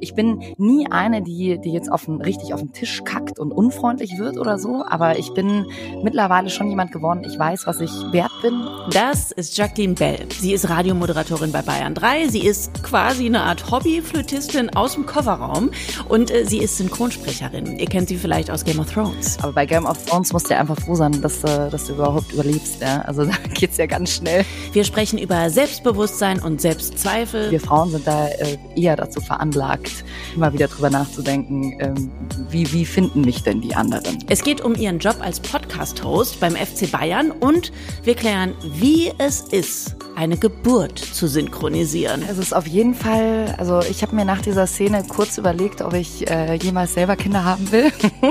[0.00, 3.52] Ich bin nie eine, die, die jetzt auf den, richtig auf den Tisch kackt und
[3.52, 5.66] unfreundlich wird oder so, aber ich bin
[6.02, 8.66] mittlerweile schon jemand geworden, ich weiß, was ich wert bin.
[8.90, 10.26] Das ist Jacqueline Bell.
[10.40, 12.28] Sie ist Radiomoderatorin bei Bayern 3.
[12.28, 15.70] Sie ist quasi eine Art Hobbyflötistin aus dem Coverraum
[16.08, 17.78] und äh, sie ist Synchronsprecherin.
[17.78, 19.38] Ihr kennt sie vielleicht aus Game of Thrones.
[19.42, 21.94] Aber bei Game of Thrones musst du ja einfach froh sein, dass, äh, dass du
[21.94, 22.80] überhaupt überlebst.
[22.80, 23.02] Ja?
[23.02, 24.44] Also da geht's ja ganz schnell.
[24.72, 27.50] Wir sprechen über Selbstbewusstsein und Selbstzweifel.
[27.50, 29.87] Wir Frauen sind da äh, eher dazu veranlagt,
[30.34, 32.10] immer wieder drüber nachzudenken, ähm,
[32.50, 34.24] wie, wie finden mich denn die anderen?
[34.28, 37.72] Es geht um ihren Job als Podcast-Host beim FC Bayern und
[38.04, 42.24] wir klären, wie es ist, eine Geburt zu synchronisieren.
[42.28, 45.94] Es ist auf jeden Fall, also ich habe mir nach dieser Szene kurz überlegt, ob
[45.94, 47.92] ich äh, jemals selber Kinder haben will.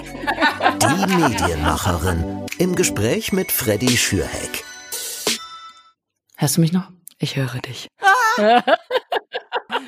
[0.81, 4.63] Die Medienmacherin im Gespräch mit Freddy Schürheck.
[6.35, 6.91] Hörst du mich noch?
[7.19, 7.87] Ich höre dich.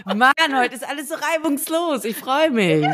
[0.06, 2.06] Mann, heute ist alles so reibungslos.
[2.06, 2.86] Ich freue mich.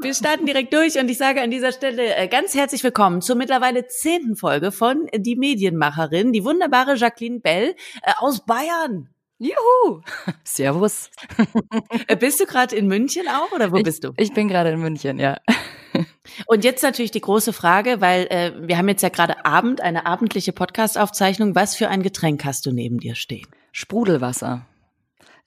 [0.00, 3.36] Wir starten direkt durch und ich sage an dieser Stelle äh, ganz herzlich willkommen zur
[3.36, 9.08] mittlerweile zehnten Folge von Die Medienmacherin, die wunderbare Jacqueline Bell äh, aus Bayern.
[9.38, 10.02] Juhu!
[10.44, 11.10] Servus.
[12.08, 14.12] Äh, bist du gerade in München auch oder wo ich, bist du?
[14.16, 15.36] Ich bin gerade in München, ja.
[16.46, 20.06] Und jetzt natürlich die große Frage, weil äh, wir haben jetzt ja gerade Abend, eine
[20.06, 21.54] abendliche Podcast-Aufzeichnung.
[21.54, 23.46] Was für ein Getränk hast du neben dir stehen?
[23.72, 24.66] Sprudelwasser.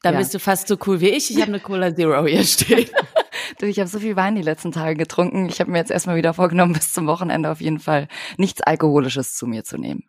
[0.02, 0.17] Da ja.
[0.17, 1.30] bist du fast so cool wie ich.
[1.30, 2.89] Ich habe eine Cola Zero hier stehen.
[3.59, 5.47] du, ich habe so viel Wein die letzten Tage getrunken.
[5.47, 9.35] Ich habe mir jetzt erstmal wieder vorgenommen, bis zum Wochenende auf jeden Fall nichts Alkoholisches
[9.35, 10.03] zu mir zu nehmen.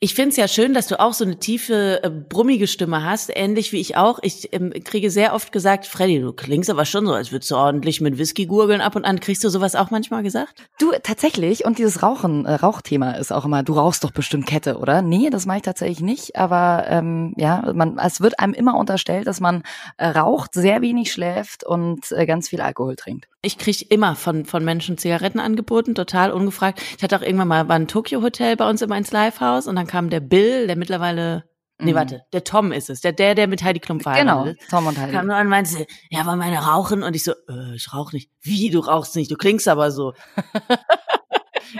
[0.00, 3.30] Ich finde es ja schön, dass du auch so eine tiefe, äh, brummige Stimme hast,
[3.34, 4.18] ähnlich wie ich auch.
[4.22, 7.56] Ich ähm, kriege sehr oft gesagt, Freddy, du klingst aber schon so, als würdest du
[7.56, 9.20] ordentlich mit Whisky gurgeln ab und an.
[9.20, 10.68] Kriegst du sowas auch manchmal gesagt?
[10.78, 11.64] Du, tatsächlich.
[11.64, 15.02] Und dieses Rauchen, äh, Rauchthema ist auch immer, du rauchst doch bestimmt Kette, oder?
[15.02, 16.36] Nee, das mache ich tatsächlich nicht.
[16.36, 19.62] Aber ähm, ja, man, es wird einem immer unterstellt, dass man
[19.96, 23.28] äh, raucht, sehr wenig schläft und äh, ganz viel Alkohol trinkt.
[23.42, 26.82] Ich kriege immer von, von Menschen Zigaretten angeboten, total ungefragt.
[26.96, 29.86] Ich hatte auch irgendwann mal war ein Tokyo-Hotel bei uns immer ins Livehouse und dann
[29.86, 31.44] kam der Bill, der mittlerweile
[31.78, 31.96] Nee, mhm.
[31.96, 34.98] warte, der Tom ist es, der, der, der mit Heidi Klum verheiratet Genau, Tom und
[34.98, 35.12] Heidi.
[35.12, 38.30] Kam nur und meinte, ja, aber meine rauchen und ich so, äh, ich rauch nicht.
[38.40, 39.30] Wie, du rauchst nicht?
[39.30, 40.14] Du klingst aber so.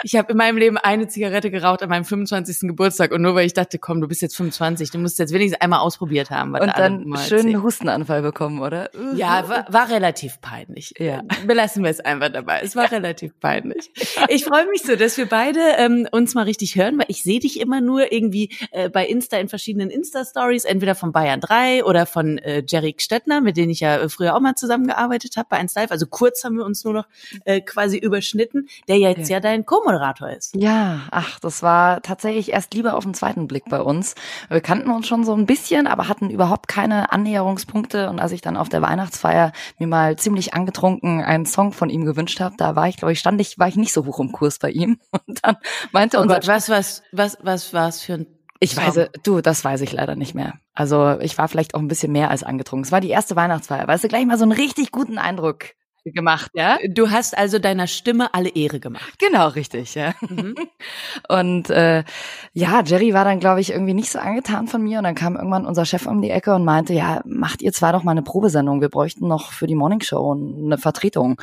[0.03, 2.61] Ich habe in meinem Leben eine Zigarette geraucht an meinem 25.
[2.69, 5.61] Geburtstag und nur weil ich dachte, komm, du bist jetzt 25, du musst jetzt wenigstens
[5.61, 6.55] einmal ausprobiert haben.
[6.55, 7.63] und dann schönen erzählen.
[7.63, 8.91] Hustenanfall bekommen, oder?
[9.15, 10.95] Ja, war, war relativ peinlich.
[10.99, 11.23] Ja.
[11.47, 12.61] Belassen wir es einfach dabei.
[12.63, 12.91] Es war ja.
[12.91, 13.91] relativ peinlich.
[14.29, 17.39] Ich freue mich so, dass wir beide ähm, uns mal richtig hören, weil ich sehe
[17.39, 22.07] dich immer nur irgendwie äh, bei Insta in verschiedenen Insta-Stories, entweder von Bayern 3 oder
[22.07, 25.59] von äh, Jerry Stettner, mit denen ich ja äh, früher auch mal zusammengearbeitet habe bei
[25.59, 25.91] 1 Live.
[25.91, 27.07] Also kurz haben wir uns nur noch
[27.45, 30.55] äh, quasi überschnitten, der jetzt ja, ja dein Co Co-Moderator ist.
[30.55, 34.15] Ja, ach, das war tatsächlich erst lieber auf den zweiten Blick bei uns.
[34.49, 38.09] Wir kannten uns schon so ein bisschen, aber hatten überhaupt keine Annäherungspunkte.
[38.09, 42.05] Und als ich dann auf der Weihnachtsfeier mir mal ziemlich angetrunken einen Song von ihm
[42.05, 44.33] gewünscht habe, da war ich, glaube ich, stand ich, war ich nicht so hoch im
[44.33, 44.99] Kurs bei ihm.
[45.27, 45.57] Und dann
[45.93, 48.27] meinte oh unser Gott, was, was, was, was war es für ein
[48.59, 50.55] ich weiß, du, das weiß ich leider nicht mehr.
[50.73, 52.87] Also ich war vielleicht auch ein bisschen mehr als angetrunken.
[52.87, 53.87] Es war die erste Weihnachtsfeier.
[53.87, 55.75] Weißt du, gleich mal so einen richtig guten Eindruck
[56.13, 56.79] gemacht, ja.
[56.89, 59.19] Du hast also deiner Stimme alle Ehre gemacht.
[59.19, 60.15] Genau, richtig, ja.
[60.21, 60.55] Mhm.
[61.29, 62.05] Und äh,
[62.53, 64.99] ja, Jerry war dann, glaube ich, irgendwie nicht so angetan von mir.
[64.99, 67.93] Und dann kam irgendwann unser Chef um die Ecke und meinte, ja, macht ihr zwar
[67.93, 68.81] doch mal eine Probesendung.
[68.81, 71.41] Wir bräuchten noch für die Morning Show eine Vertretung.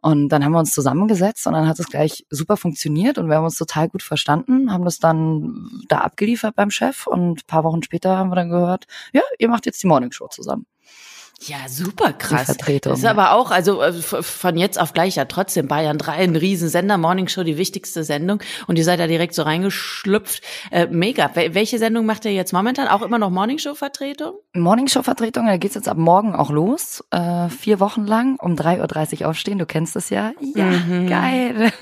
[0.00, 3.36] Und dann haben wir uns zusammengesetzt und dann hat es gleich super funktioniert und wir
[3.36, 7.82] haben uns total gut verstanden, haben das dann da abgeliefert beim Chef und paar Wochen
[7.82, 10.66] später haben wir dann gehört, ja, ihr macht jetzt die Morning Show zusammen.
[11.42, 12.46] Ja, super krass.
[12.46, 12.92] Vertretung.
[12.92, 16.36] Das ist aber auch, also äh, von jetzt auf gleich ja trotzdem Bayern 3, ein
[16.36, 18.40] Riesensender, Morning Show, die wichtigste Sendung.
[18.66, 20.42] Und ihr seid da direkt so reingeschlüpft.
[20.70, 21.30] Äh, mega.
[21.34, 22.88] Welche Sendung macht ihr jetzt momentan?
[22.88, 24.32] Auch immer noch Morning Show Vertretung?
[24.54, 27.04] Morning Show Vertretung, da geht's jetzt ab morgen auch los.
[27.10, 29.58] Äh, vier Wochen lang um 3.30 Uhr aufstehen.
[29.58, 30.32] Du kennst es ja.
[30.40, 31.06] Ja, mhm.
[31.06, 31.72] geil.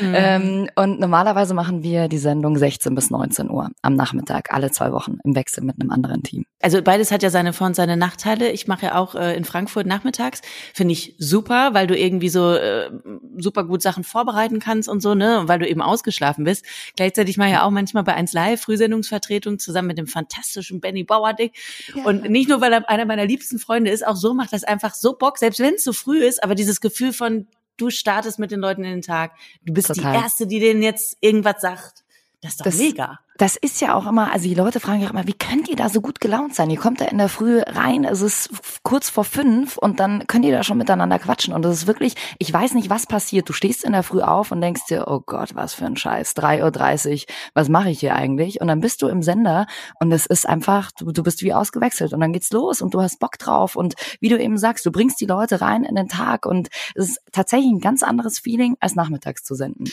[0.00, 0.14] Mhm.
[0.14, 4.92] ähm, und normalerweise machen wir die Sendung 16 bis 19 Uhr am Nachmittag, alle zwei
[4.92, 6.44] Wochen im Wechsel mit einem anderen Team.
[6.62, 8.50] Also beides hat ja seine Vor- und seine Nachteile.
[8.50, 10.40] Ich mache ja auch äh, in Frankfurt nachmittags.
[10.74, 12.90] Finde ich super, weil du irgendwie so äh,
[13.38, 15.40] super gut Sachen vorbereiten kannst und so, ne?
[15.40, 16.64] Und weil du eben ausgeschlafen bist.
[16.96, 21.52] Gleichzeitig mal ja auch manchmal bei 1 Live Frühsendungsvertretung zusammen mit dem fantastischen Benny Bauerdick.
[21.94, 22.04] Ja.
[22.04, 24.94] Und nicht nur, weil er einer meiner liebsten Freunde ist, auch so macht das einfach
[24.94, 28.50] so Bock, selbst wenn es so früh ist, aber dieses Gefühl von, du startest mit
[28.50, 29.32] den Leuten in den Tag,
[29.64, 30.12] du bist Total.
[30.12, 32.04] die Erste, die denen jetzt irgendwas sagt.
[32.42, 33.20] Das ist doch das, mega.
[33.40, 35.88] Das ist ja auch immer, also die Leute fragen ja immer, wie könnt ihr da
[35.88, 36.68] so gut gelaunt sein?
[36.68, 38.50] Ihr kommt da in der Früh rein, es ist
[38.82, 41.54] kurz vor fünf und dann könnt ihr da schon miteinander quatschen.
[41.54, 43.48] Und das ist wirklich, ich weiß nicht, was passiert.
[43.48, 46.36] Du stehst in der Früh auf und denkst dir, oh Gott, was für ein Scheiß,
[46.36, 48.60] 3.30 Uhr, was mache ich hier eigentlich?
[48.60, 49.66] Und dann bist du im Sender
[50.00, 53.00] und es ist einfach, du, du bist wie ausgewechselt und dann geht's los und du
[53.00, 56.08] hast Bock drauf und wie du eben sagst, du bringst die Leute rein in den
[56.08, 59.84] Tag und es ist tatsächlich ein ganz anderes Feeling, als nachmittags zu senden.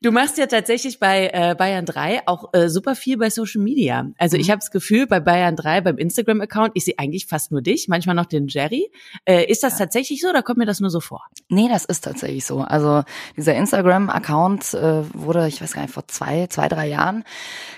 [0.00, 4.06] Du machst ja tatsächlich bei äh, Bayern 3 auch äh, super viel bei Social Media.
[4.16, 4.40] Also mhm.
[4.40, 7.88] ich habe das Gefühl, bei Bayern 3, beim Instagram-Account, ich sehe eigentlich fast nur dich,
[7.88, 8.90] manchmal noch den Jerry.
[9.24, 9.84] Äh, ist das ja.
[9.84, 11.22] tatsächlich so oder kommt mir das nur so vor?
[11.48, 12.60] Nee, das ist tatsächlich so.
[12.60, 13.02] Also
[13.36, 17.24] dieser Instagram-Account äh, wurde, ich weiß gar nicht, vor zwei, zwei, drei Jahren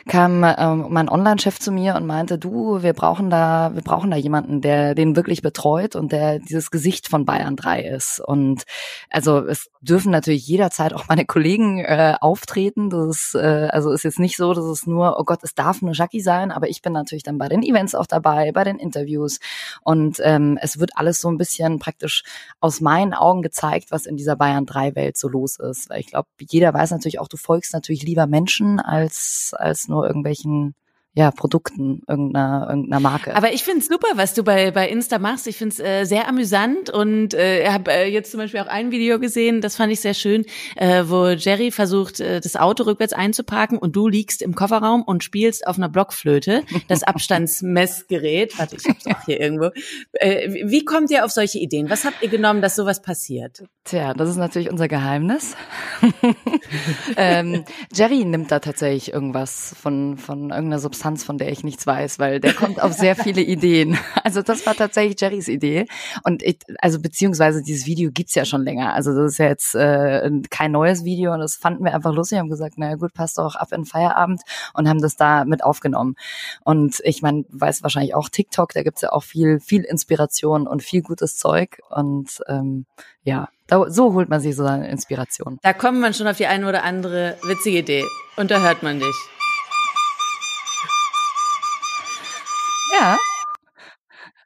[0.06, 4.17] kam ähm, mein Online-Chef zu mir und meinte, du, wir brauchen da, wir brauchen da
[4.17, 8.20] jemanden, der den wirklich betreut und der dieses Gesicht von Bayern 3 ist.
[8.20, 8.64] Und
[9.08, 12.91] also es dürfen natürlich jederzeit auch meine Kollegen äh, auftreten.
[12.91, 15.83] Das ist, äh, also ist jetzt nicht so, dass es nur, oh Gott, es darf
[15.83, 18.79] nur Jackie sein, aber ich bin natürlich dann bei den Events auch dabei, bei den
[18.79, 19.39] Interviews.
[19.83, 22.23] Und ähm, es wird alles so ein bisschen praktisch
[22.61, 25.91] aus meinen Augen gezeigt, was in dieser Bayern 3 Welt so los ist.
[25.91, 30.07] Weil ich glaube, jeder weiß natürlich auch, du folgst natürlich lieber Menschen als, als nur
[30.07, 30.75] irgendwelchen
[31.19, 33.35] ja, Produkten irgendeiner, irgendeiner Marke.
[33.35, 35.49] Aber ich finde es super, was du bei, bei Insta machst.
[35.49, 38.93] Ich finde es äh, sehr amüsant und äh, habe äh, jetzt zum Beispiel auch ein
[38.93, 40.44] Video gesehen, das fand ich sehr schön,
[40.76, 45.25] äh, wo Jerry versucht, äh, das Auto rückwärts einzuparken und du liegst im Kofferraum und
[45.25, 48.56] spielst auf einer Blockflöte, das Abstandsmessgerät.
[48.56, 49.70] Warte, ich hab's auch hier irgendwo.
[50.12, 51.91] Äh, wie kommt ihr auf solche Ideen?
[51.91, 53.65] Was habt ihr genommen, dass sowas passiert?
[53.82, 55.56] Tja, das ist natürlich unser Geheimnis.
[57.17, 61.87] ähm, Jerry nimmt da tatsächlich irgendwas von, von irgendeiner Substanz Substanz, von der ich nichts
[61.87, 63.99] weiß, weil der kommt auf sehr viele Ideen.
[64.25, 65.87] Also das war tatsächlich Jerrys Idee.
[66.22, 68.93] Und ich, also beziehungsweise dieses Video gibt's ja schon länger.
[68.93, 72.38] Also das ist ja jetzt äh, kein neues Video und das fanden wir einfach lustig.
[72.38, 74.43] Haben gesagt, naja gut, passt doch ab in Feierabend
[74.75, 76.14] und haben das da mit aufgenommen.
[76.62, 80.82] Und ich meine, weiß wahrscheinlich auch TikTok, da gibt's ja auch viel, viel Inspiration und
[80.82, 81.78] viel gutes Zeug.
[81.88, 82.84] Und ähm,
[83.22, 85.58] ja, da, so holt man sich so seine Inspiration.
[85.62, 88.05] Da kommt man schon auf die eine oder andere witzige Idee.
[88.37, 89.38] Und da hört man dich.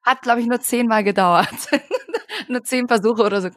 [0.02, 1.48] Hat, glaube ich, nur zehnmal gedauert.
[2.48, 3.48] nur zehn Versuche oder so.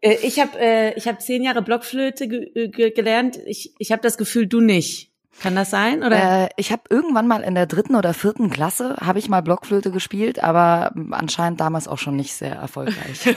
[0.00, 3.38] Äh, ich habe äh, ich hab zehn Jahre Blockflöte ge ge gelernt.
[3.46, 5.10] Ich, ich habe das Gefühl, du nicht.
[5.40, 6.02] Kann das sein?
[6.02, 6.44] Oder?
[6.44, 9.90] Äh, ich habe irgendwann mal in der dritten oder vierten Klasse habe ich mal Blockflöte
[9.90, 13.36] gespielt, aber anscheinend damals auch schon nicht sehr erfolgreich.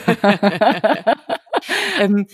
[2.00, 2.26] ähm,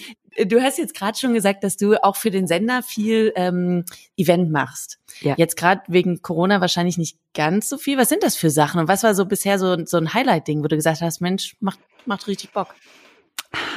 [0.45, 3.85] du hast jetzt gerade schon gesagt, dass du auch für den Sender viel ähm,
[4.17, 4.99] Event machst.
[5.21, 5.35] Ja.
[5.37, 7.99] Jetzt gerade wegen Corona wahrscheinlich nicht ganz so viel.
[7.99, 10.69] Was sind das für Sachen und was war so bisher so, so ein Highlight-Ding, wo
[10.69, 12.75] du gesagt hast, Mensch, macht, macht richtig Bock?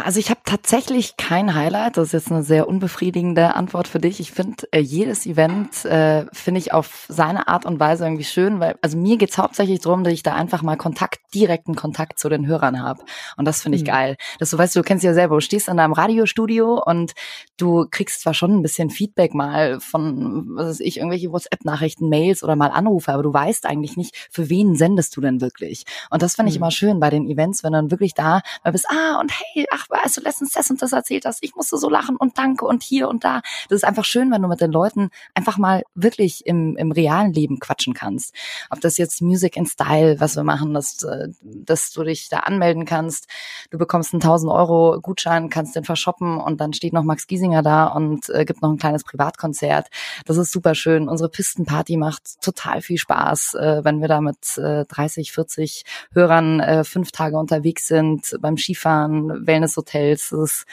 [0.04, 1.98] Also ich habe tatsächlich kein Highlight.
[1.98, 4.19] Das ist jetzt eine sehr unbefriedigende Antwort für dich.
[4.19, 8.60] Ich finde äh, jedes Event äh, finde ich auf seine Art und Weise irgendwie schön,
[8.60, 12.30] weil also mir geht's hauptsächlich darum, dass ich da einfach mal Kontakt, direkten Kontakt zu
[12.30, 13.04] den Hörern habe.
[13.38, 13.88] Und das finde ich mhm.
[13.88, 14.18] geil.
[14.39, 17.13] Dass du weißt, du kennst ja selber, du stehst in deinem Radiostudio und
[17.57, 22.44] du kriegst zwar schon ein bisschen Feedback mal von, was weiß ich, irgendwelche WhatsApp-Nachrichten, Mails
[22.44, 25.86] oder mal Anrufe, aber du weißt eigentlich nicht, für wen sendest du denn wirklich.
[26.10, 26.63] Und das finde ich mhm.
[26.63, 29.66] immer schön bei den Events, wenn du dann wirklich da mal bist, ah und hey,
[29.71, 32.66] ach, weißt du, letztens das und das erzählt hast, ich musste so lachen und danke
[32.66, 33.42] und hier und da.
[33.69, 37.33] Das ist einfach schön, wenn du mit den Leuten einfach mal wirklich im, im realen
[37.33, 38.33] Leben quatschen kannst.
[38.69, 42.39] Ob das jetzt Music in Style, was wir machen, dass, äh, dass du dich da
[42.39, 43.27] anmelden kannst.
[43.69, 47.62] Du bekommst einen 1000 Euro Gutschein, kannst den verschoppen und dann steht noch Max Giesinger
[47.62, 49.88] da und äh, gibt noch ein kleines Privatkonzert.
[50.25, 51.07] Das ist super schön.
[51.07, 55.83] Unsere Pistenparty macht total viel Spaß, äh, wenn wir da mit äh, 30, 40
[56.13, 60.32] Hörern äh, fünf Tage unterwegs sind, beim Skifahren, Wellnesshotels.
[60.32, 60.66] Es ist,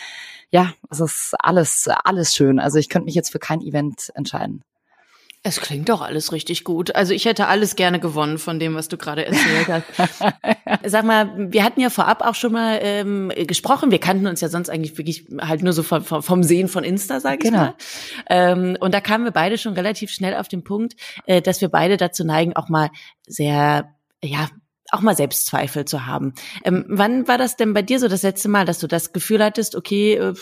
[0.51, 2.61] ja, es ist alles, alles schön.
[2.61, 4.63] Also ich könnte mich jetzt für kein Event entscheiden.
[5.43, 6.97] Es klingt doch alles richtig gut.
[6.97, 10.19] Also ich hätte alles gerne gewonnen von dem, was du gerade erzählt hast.
[10.85, 13.93] Sag mal, wir hatten ja vorab auch schon mal ähm, gesprochen.
[13.93, 17.21] Wir kannten uns ja sonst eigentlich wirklich halt nur so vom, vom Sehen von Insta,
[17.21, 17.59] sage ich genau.
[17.59, 17.75] mal.
[18.29, 21.69] Ähm, und da kamen wir beide schon relativ schnell auf den Punkt, äh, dass wir
[21.69, 22.91] beide dazu neigen, auch mal
[23.29, 24.49] sehr ja,
[24.93, 26.35] auch mal Selbstzweifel zu haben.
[26.65, 29.43] Ähm, wann war das denn bei dir so das letzte Mal, dass du das Gefühl
[29.43, 30.35] hattest, okay, äh,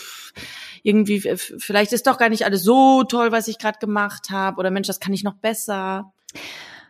[0.83, 4.69] irgendwie, vielleicht ist doch gar nicht alles so toll, was ich gerade gemacht habe, oder
[4.69, 6.13] Mensch, das kann ich noch besser?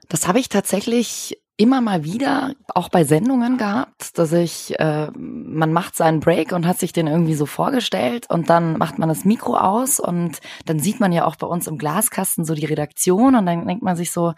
[0.10, 5.72] Das habe ich tatsächlich immer mal wieder auch bei Sendungen gehabt, dass ich, äh, man
[5.72, 9.24] macht seinen Break und hat sich den irgendwie so vorgestellt und dann macht man das
[9.24, 13.36] Mikro aus und dann sieht man ja auch bei uns im Glaskasten so die Redaktion
[13.36, 14.34] und dann denkt man sich so,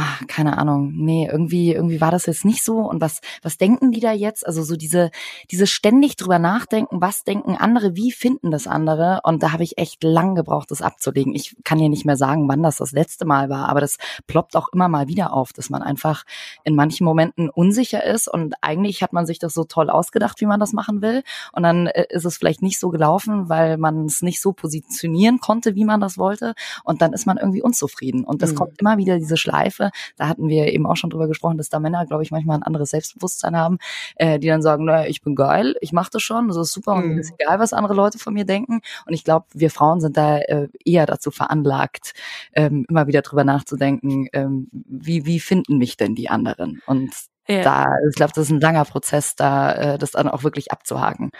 [0.00, 2.78] ach, keine Ahnung, nee, irgendwie, irgendwie war das jetzt nicht so.
[2.78, 4.46] Und was, was denken die da jetzt?
[4.46, 5.10] Also so diese,
[5.50, 9.20] diese ständig drüber nachdenken, was denken andere, wie finden das andere?
[9.24, 11.34] Und da habe ich echt lang gebraucht, das abzulegen.
[11.34, 14.56] Ich kann dir nicht mehr sagen, wann das das letzte Mal war, aber das ploppt
[14.56, 16.24] auch immer mal wieder auf, dass man einfach
[16.64, 20.46] in manchen Momenten unsicher ist und eigentlich hat man sich das so toll ausgedacht, wie
[20.46, 21.22] man das machen will.
[21.52, 25.40] Und dann äh, ist es vielleicht nicht so gelaufen, weil man es nicht so positionieren
[25.40, 26.54] konnte, wie man das wollte.
[26.84, 28.24] Und dann ist man irgendwie unzufrieden.
[28.24, 28.56] Und das mhm.
[28.56, 31.80] kommt immer wieder diese Schleife da hatten wir eben auch schon drüber gesprochen, dass da
[31.80, 33.78] Männer, glaube ich, manchmal ein anderes Selbstbewusstsein haben,
[34.16, 36.94] äh, die dann sagen, naja, ich bin geil, ich mache das schon, das ist super
[36.94, 37.18] und mhm.
[37.18, 38.80] ist egal, was andere Leute von mir denken.
[39.06, 42.12] Und ich glaube, wir Frauen sind da äh, eher dazu veranlagt,
[42.54, 46.82] ähm, immer wieder drüber nachzudenken, ähm, wie, wie finden mich denn die anderen?
[46.86, 47.10] Und
[47.48, 47.62] ja.
[47.62, 51.30] da, ich glaube, das ist ein langer Prozess, da äh, das dann auch wirklich abzuhaken.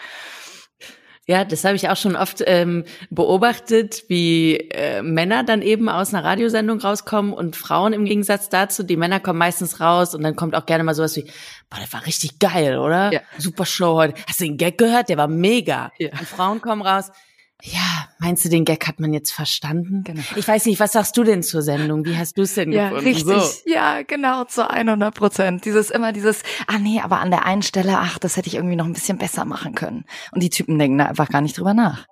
[1.31, 6.13] Ja, das habe ich auch schon oft ähm, beobachtet, wie äh, Männer dann eben aus
[6.13, 8.83] einer Radiosendung rauskommen und Frauen im Gegensatz dazu.
[8.83, 11.31] Die Männer kommen meistens raus und dann kommt auch gerne mal sowas wie,
[11.71, 13.13] boah, der war richtig geil, oder?
[13.13, 13.21] Ja.
[13.39, 14.15] Super Show heute.
[14.27, 15.09] Hast du den Gag gehört?
[15.09, 15.93] Der war mega.
[15.99, 16.11] Ja.
[16.19, 17.13] Und Frauen kommen raus,
[17.63, 20.03] ja, meinst du, den Gag hat man jetzt verstanden?
[20.05, 20.23] Genau.
[20.37, 22.05] Ich weiß nicht, was sagst du denn zur Sendung?
[22.05, 23.09] Wie hast du es denn ja, gefunden?
[23.09, 23.71] Richtig, so.
[23.71, 25.65] ja, genau, zu 100 Prozent.
[25.65, 28.77] Dieses immer dieses, ah nee, aber an der einen Stelle, ach, das hätte ich irgendwie
[28.77, 30.05] noch ein bisschen besser machen können.
[30.33, 32.07] Und die Typen denken da einfach gar nicht drüber nach.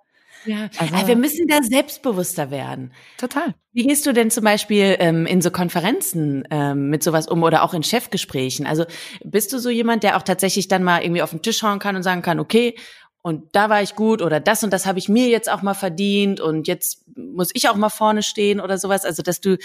[0.45, 2.93] Ja, also, wir müssen da selbstbewusster werden.
[3.19, 3.55] Total.
[3.73, 7.63] Wie gehst du denn zum Beispiel ähm, in so Konferenzen ähm, mit sowas um oder
[7.63, 8.67] auch in Chefgesprächen?
[8.67, 8.85] Also
[9.25, 11.97] bist du so jemand, der auch tatsächlich dann mal irgendwie auf den Tisch hauen kann
[11.97, 12.77] und sagen kann, okay,
[13.29, 15.75] und da war ich gut oder das und das habe ich mir jetzt auch mal
[15.75, 19.05] verdient und jetzt muss ich auch mal vorne stehen oder sowas.
[19.05, 19.59] Also, dass du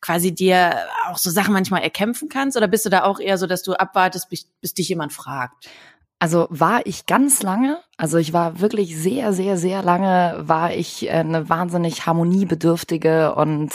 [0.00, 0.74] quasi dir
[1.06, 3.74] auch so Sachen manchmal erkämpfen kannst oder bist du da auch eher so, dass du
[3.74, 5.68] abwartest, bis, bis dich jemand fragt?
[6.18, 11.06] Also war ich ganz lange, also ich war wirklich sehr, sehr, sehr lange, war ich
[11.06, 13.72] äh, eine wahnsinnig harmoniebedürftige und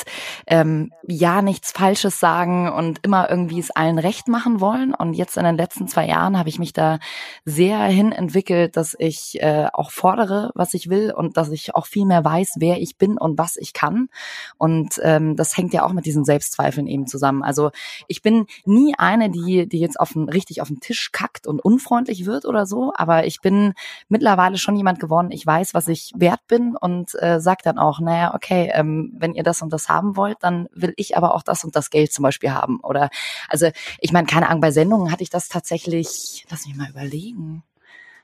[0.48, 4.94] ähm, ja nichts Falsches sagen und immer irgendwie es allen recht machen wollen.
[4.94, 7.00] Und jetzt in den letzten zwei Jahren habe ich mich da
[7.46, 11.86] sehr hin entwickelt, dass ich äh, auch fordere, was ich will und dass ich auch
[11.86, 14.10] viel mehr weiß, wer ich bin und was ich kann.
[14.58, 17.44] Und ähm, das hängt ja auch mit diesen Selbstzweifeln eben zusammen.
[17.44, 17.72] Also
[18.08, 21.64] ich bin nie eine, die, die jetzt auf den, richtig auf den Tisch kackt und
[21.64, 23.74] unfreundlich wird wird oder so, aber ich bin
[24.16, 28.00] mittlerweile schon jemand geworden, ich weiß, was ich wert bin und äh, sag dann auch,
[28.00, 31.44] naja, okay, ähm, wenn ihr das und das haben wollt, dann will ich aber auch
[31.44, 32.80] das und das Geld zum Beispiel haben.
[32.80, 33.10] Oder
[33.50, 33.68] also
[34.00, 37.64] ich meine, keine Ahnung, bei Sendungen hatte ich das tatsächlich, lass mich mal überlegen.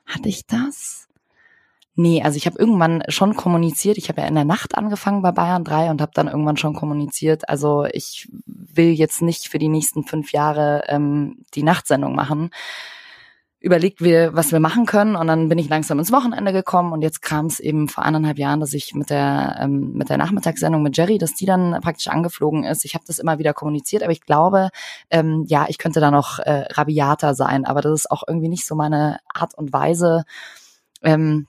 [0.06, 1.08] Hatte ich das?
[1.94, 3.98] Nee, also ich habe irgendwann schon kommuniziert.
[3.98, 6.72] Ich habe ja in der Nacht angefangen bei Bayern 3 und habe dann irgendwann schon
[6.72, 7.50] kommuniziert.
[7.50, 12.50] Also ich will jetzt nicht für die nächsten fünf Jahre ähm, die Nachtsendung machen
[13.62, 15.16] überlegt, wir, was wir machen können.
[15.16, 18.38] Und dann bin ich langsam ins Wochenende gekommen und jetzt kam es eben vor anderthalb
[18.38, 22.08] Jahren, dass ich mit der ähm, mit der Nachmittagssendung mit Jerry, dass die dann praktisch
[22.08, 22.84] angeflogen ist.
[22.84, 24.70] Ich habe das immer wieder kommuniziert, aber ich glaube,
[25.10, 28.66] ähm, ja, ich könnte da noch äh, rabiater sein, aber das ist auch irgendwie nicht
[28.66, 30.24] so meine Art und Weise.
[31.02, 31.46] Ähm,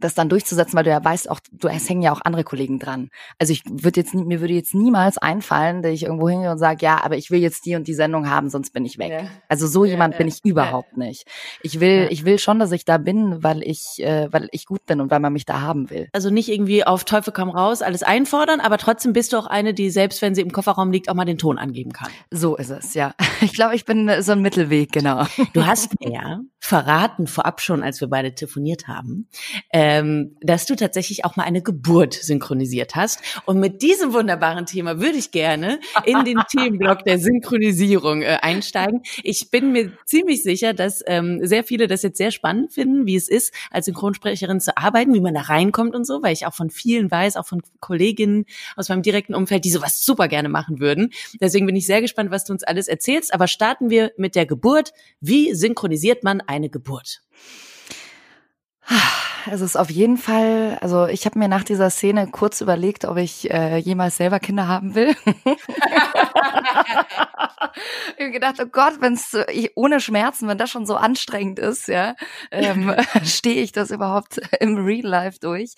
[0.00, 2.78] das dann durchzusetzen, weil du ja weißt auch, du es hängen ja auch andere Kollegen
[2.78, 3.10] dran.
[3.38, 6.78] Also ich würde jetzt mir würde jetzt niemals einfallen, dass ich irgendwo hingehe und sage,
[6.84, 9.10] ja, aber ich will jetzt die und die Sendung haben, sonst bin ich weg.
[9.10, 9.28] Ja.
[9.48, 11.26] Also so ja, jemand ja, bin ich überhaupt nicht.
[11.62, 14.86] Ich will ich will schon, dass ich da bin, weil ich äh, weil ich gut
[14.86, 16.08] bin und weil man mich da haben will.
[16.12, 19.74] Also nicht irgendwie auf Teufel komm raus alles einfordern, aber trotzdem bist du auch eine,
[19.74, 22.10] die selbst wenn sie im Kofferraum liegt, auch mal den Ton angeben kann.
[22.30, 23.14] So ist es, ja.
[23.42, 25.24] Ich glaube, ich bin so ein Mittelweg, genau.
[25.54, 29.28] Du hast mir verraten vorab schon, als wir beide telefoniert haben.
[29.70, 33.20] Äh, ähm, dass du tatsächlich auch mal eine Geburt synchronisiert hast.
[33.44, 39.02] Und mit diesem wunderbaren Thema würde ich gerne in den Themenblock der Synchronisierung äh, einsteigen.
[39.24, 43.16] Ich bin mir ziemlich sicher, dass ähm, sehr viele das jetzt sehr spannend finden, wie
[43.16, 46.54] es ist, als Synchronsprecherin zu arbeiten, wie man da reinkommt und so, weil ich auch
[46.54, 48.44] von vielen weiß, auch von Kolleginnen
[48.76, 51.10] aus meinem direkten Umfeld, die sowas super gerne machen würden.
[51.40, 53.34] Deswegen bin ich sehr gespannt, was du uns alles erzählst.
[53.34, 54.92] Aber starten wir mit der Geburt.
[55.20, 57.22] Wie synchronisiert man eine Geburt?
[59.50, 63.16] Es ist auf jeden Fall, also ich habe mir nach dieser Szene kurz überlegt, ob
[63.16, 65.14] ich äh, jemals selber Kinder haben will.
[68.16, 69.36] ich habe gedacht, oh Gott, wenn es
[69.74, 72.14] ohne Schmerzen, wenn das schon so anstrengend ist, ja,
[72.50, 72.94] ähm,
[73.24, 75.74] stehe ich das überhaupt im Real Life durch?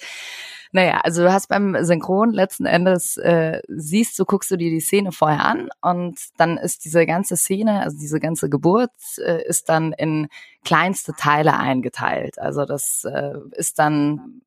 [0.74, 4.80] Naja, also du hast beim Synchron letzten Endes, äh, siehst du, guckst du dir die
[4.80, 9.68] Szene vorher an und dann ist diese ganze Szene, also diese ganze Geburt, äh, ist
[9.68, 10.28] dann in
[10.64, 12.38] kleinste Teile eingeteilt.
[12.38, 14.40] Also das äh, ist dann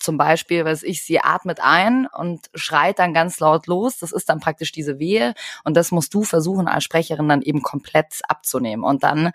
[0.00, 3.98] zum Beispiel, was ich, sie atmet ein und schreit dann ganz laut los.
[3.98, 7.62] Das ist dann praktisch diese Wehe und das musst du versuchen als Sprecherin dann eben
[7.62, 8.82] komplett abzunehmen.
[8.82, 9.30] Und dann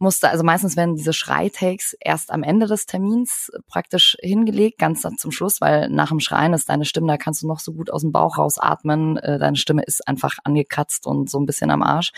[0.00, 5.30] musste, also meistens werden diese Schreitakes erst am Ende des Termins praktisch hingelegt, ganz zum
[5.30, 8.02] Schluss, weil nach dem Schreien ist deine Stimme, da kannst du noch so gut aus
[8.02, 12.12] dem Bauch rausatmen, äh, deine Stimme ist einfach angekratzt und so ein bisschen am Arsch.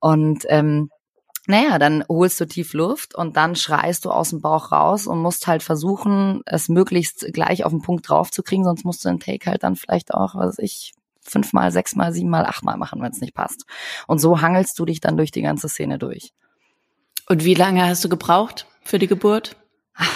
[0.00, 0.90] Und ähm,
[1.46, 5.22] naja, dann holst du tief Luft und dann schreist du aus dem Bauch raus und
[5.22, 9.08] musst halt versuchen, es möglichst gleich auf den Punkt drauf zu kriegen, sonst musst du
[9.08, 10.92] den Take halt dann vielleicht auch, was ich,
[11.22, 13.64] fünfmal, sechsmal, siebenmal, achtmal machen, wenn es nicht passt.
[14.06, 16.32] Und so hangelst du dich dann durch die ganze Szene durch.
[17.28, 19.56] Und wie lange hast du gebraucht für die Geburt?
[19.94, 20.08] Ach,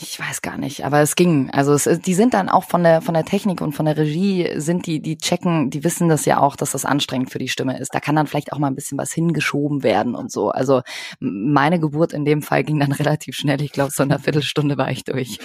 [0.00, 1.50] ich weiß gar nicht, aber es ging.
[1.50, 4.60] Also es, die sind dann auch von der von der Technik und von der Regie
[4.60, 7.78] sind die die checken, die wissen das ja auch, dass das anstrengend für die Stimme
[7.78, 7.94] ist.
[7.94, 10.50] Da kann dann vielleicht auch mal ein bisschen was hingeschoben werden und so.
[10.50, 10.82] Also
[11.18, 13.62] meine Geburt in dem Fall ging dann relativ schnell.
[13.62, 15.38] Ich glaube, so in einer Viertelstunde war ich durch.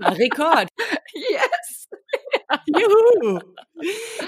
[0.00, 0.68] Rekord.
[1.12, 1.88] yes.
[2.66, 3.40] Juhu.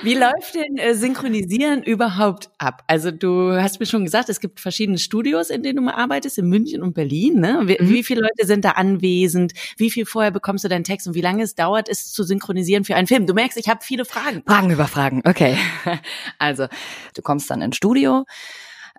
[0.03, 2.83] Wie läuft denn äh, Synchronisieren überhaupt ab?
[2.87, 6.49] Also du hast mir schon gesagt, es gibt verschiedene Studios, in denen du arbeitest, in
[6.49, 7.41] München und Berlin.
[7.41, 7.61] Ne?
[7.65, 7.89] Wie, mhm.
[7.89, 9.53] wie viele Leute sind da anwesend?
[9.77, 12.85] Wie viel vorher bekommst du deinen Text und wie lange es dauert, es zu synchronisieren
[12.85, 13.27] für einen Film?
[13.27, 14.43] Du merkst, ich habe viele Fragen.
[14.47, 15.57] Fragen über Fragen, okay.
[16.39, 16.67] Also
[17.15, 18.25] du kommst dann ins Studio.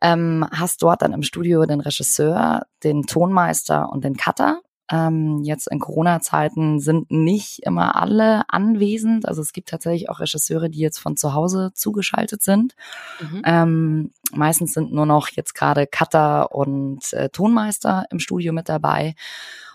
[0.01, 4.61] Ähm, hast dort dann im Studio den Regisseur, den Tonmeister und den Cutter
[4.91, 9.27] ähm, jetzt in Corona-Zeiten sind nicht immer alle anwesend.
[9.27, 12.75] Also es gibt tatsächlich auch Regisseure, die jetzt von zu Hause zugeschaltet sind.
[13.19, 13.41] Mhm.
[13.45, 19.15] Ähm, meistens sind nur noch jetzt gerade Cutter und äh, Tonmeister im Studio mit dabei.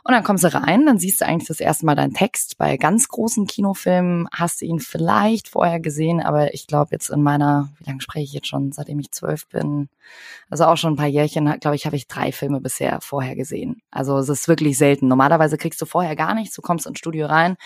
[0.04, 2.57] Und dann kommst du rein, dann siehst du eigentlich das erste Mal deinen Text.
[2.59, 7.23] Bei ganz großen Kinofilmen hast du ihn vielleicht vorher gesehen, aber ich glaube jetzt in
[7.23, 9.88] meiner, wie lange spreche ich jetzt schon, seitdem ich zwölf bin,
[10.49, 13.83] also auch schon ein paar Jährchen, glaube ich, habe ich drei Filme bisher vorher gesehen.
[13.90, 15.07] Also es ist wirklich selten.
[15.07, 17.57] Normalerweise kriegst du vorher gar nichts, du kommst ins Studio rein,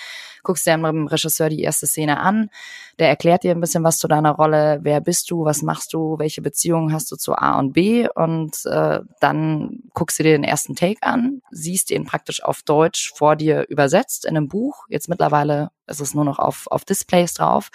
[0.45, 2.51] guckst dir mit dem Regisseur die erste Szene an,
[2.99, 6.19] der erklärt dir ein bisschen was zu deiner Rolle, wer bist du, was machst du,
[6.19, 8.09] welche Beziehungen hast du zu A und B?
[8.15, 13.13] Und äh, dann guckst du dir den ersten Take an, siehst ihn praktisch auf Deutsch
[13.17, 14.85] vor dir übersetzt in einem Buch.
[14.89, 17.71] Jetzt mittlerweile ist es nur noch auf, auf Displays drauf.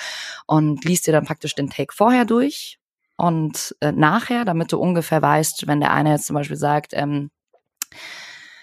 [0.46, 2.80] Und liest dir dann praktisch den Take vorher durch.
[3.18, 7.32] Und äh, nachher, damit du ungefähr weißt, wenn der eine jetzt zum Beispiel sagt, ähm,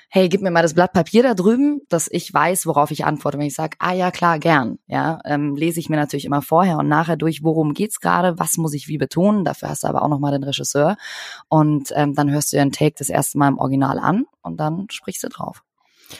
[0.08, 3.38] hey, gib mir mal das Blatt Papier da drüben, dass ich weiß, worauf ich antworte.
[3.38, 6.78] Wenn ich sage, ah ja, klar, gern, ja, ähm, lese ich mir natürlich immer vorher
[6.78, 9.44] und nachher durch, worum geht's gerade, was muss ich wie betonen.
[9.44, 10.96] Dafür hast du aber auch nochmal den Regisseur.
[11.48, 14.86] Und ähm, dann hörst du den Take das erste Mal im Original an und dann
[14.90, 15.62] sprichst du drauf.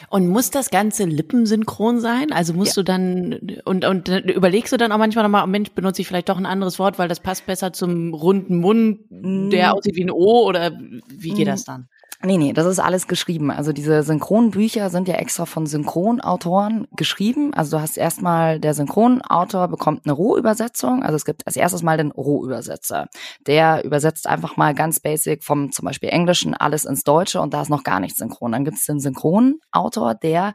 [0.09, 2.31] Und muss das Ganze lippensynchron sein?
[2.31, 2.81] Also musst ja.
[2.81, 6.29] du dann und und überlegst du dann auch manchmal nochmal, oh Mensch, benutze ich vielleicht
[6.29, 10.11] doch ein anderes Wort, weil das passt besser zum runden Mund, der aussieht wie ein
[10.11, 10.77] O oder
[11.07, 11.87] wie geht das dann?
[12.23, 13.51] Nee, nee, das ist alles geschrieben.
[13.51, 17.53] Also diese Synchronbücher sind ja extra von Synchronautoren geschrieben.
[17.53, 21.03] Also du hast erstmal, der Synchronautor bekommt eine Rohübersetzung.
[21.03, 23.07] Also es gibt als erstes mal den Rohübersetzer.
[23.45, 27.61] Der übersetzt einfach mal ganz basic vom zum Beispiel Englischen alles ins Deutsche und da
[27.61, 28.51] ist noch gar nichts synchron.
[28.51, 30.53] Dann gibt es den Synchronautor, der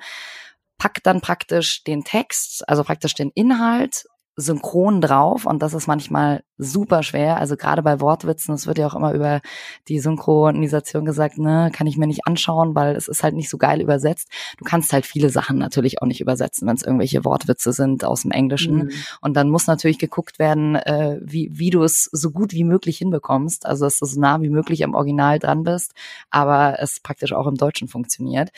[0.79, 6.43] packt dann praktisch den Text, also praktisch den Inhalt synchron drauf und das ist manchmal
[6.63, 7.39] super schwer.
[7.39, 9.41] Also gerade bei Wortwitzen, es wird ja auch immer über
[9.89, 13.59] die Synchronisation gesagt, ne, kann ich mir nicht anschauen, weil es ist halt nicht so
[13.59, 14.29] geil übersetzt.
[14.59, 18.23] Du kannst halt viele Sachen natürlich auch nicht übersetzen, wenn es irgendwelche Wortwitze sind aus
[18.23, 18.77] dem Englischen.
[18.77, 18.91] Mhm.
[19.21, 22.99] Und dann muss natürlich geguckt werden, äh, wie, wie du es so gut wie möglich
[22.99, 23.67] hinbekommst.
[23.67, 25.93] Also dass du so nah wie möglich am Original dran bist,
[26.31, 28.51] aber es praktisch auch im Deutschen funktioniert.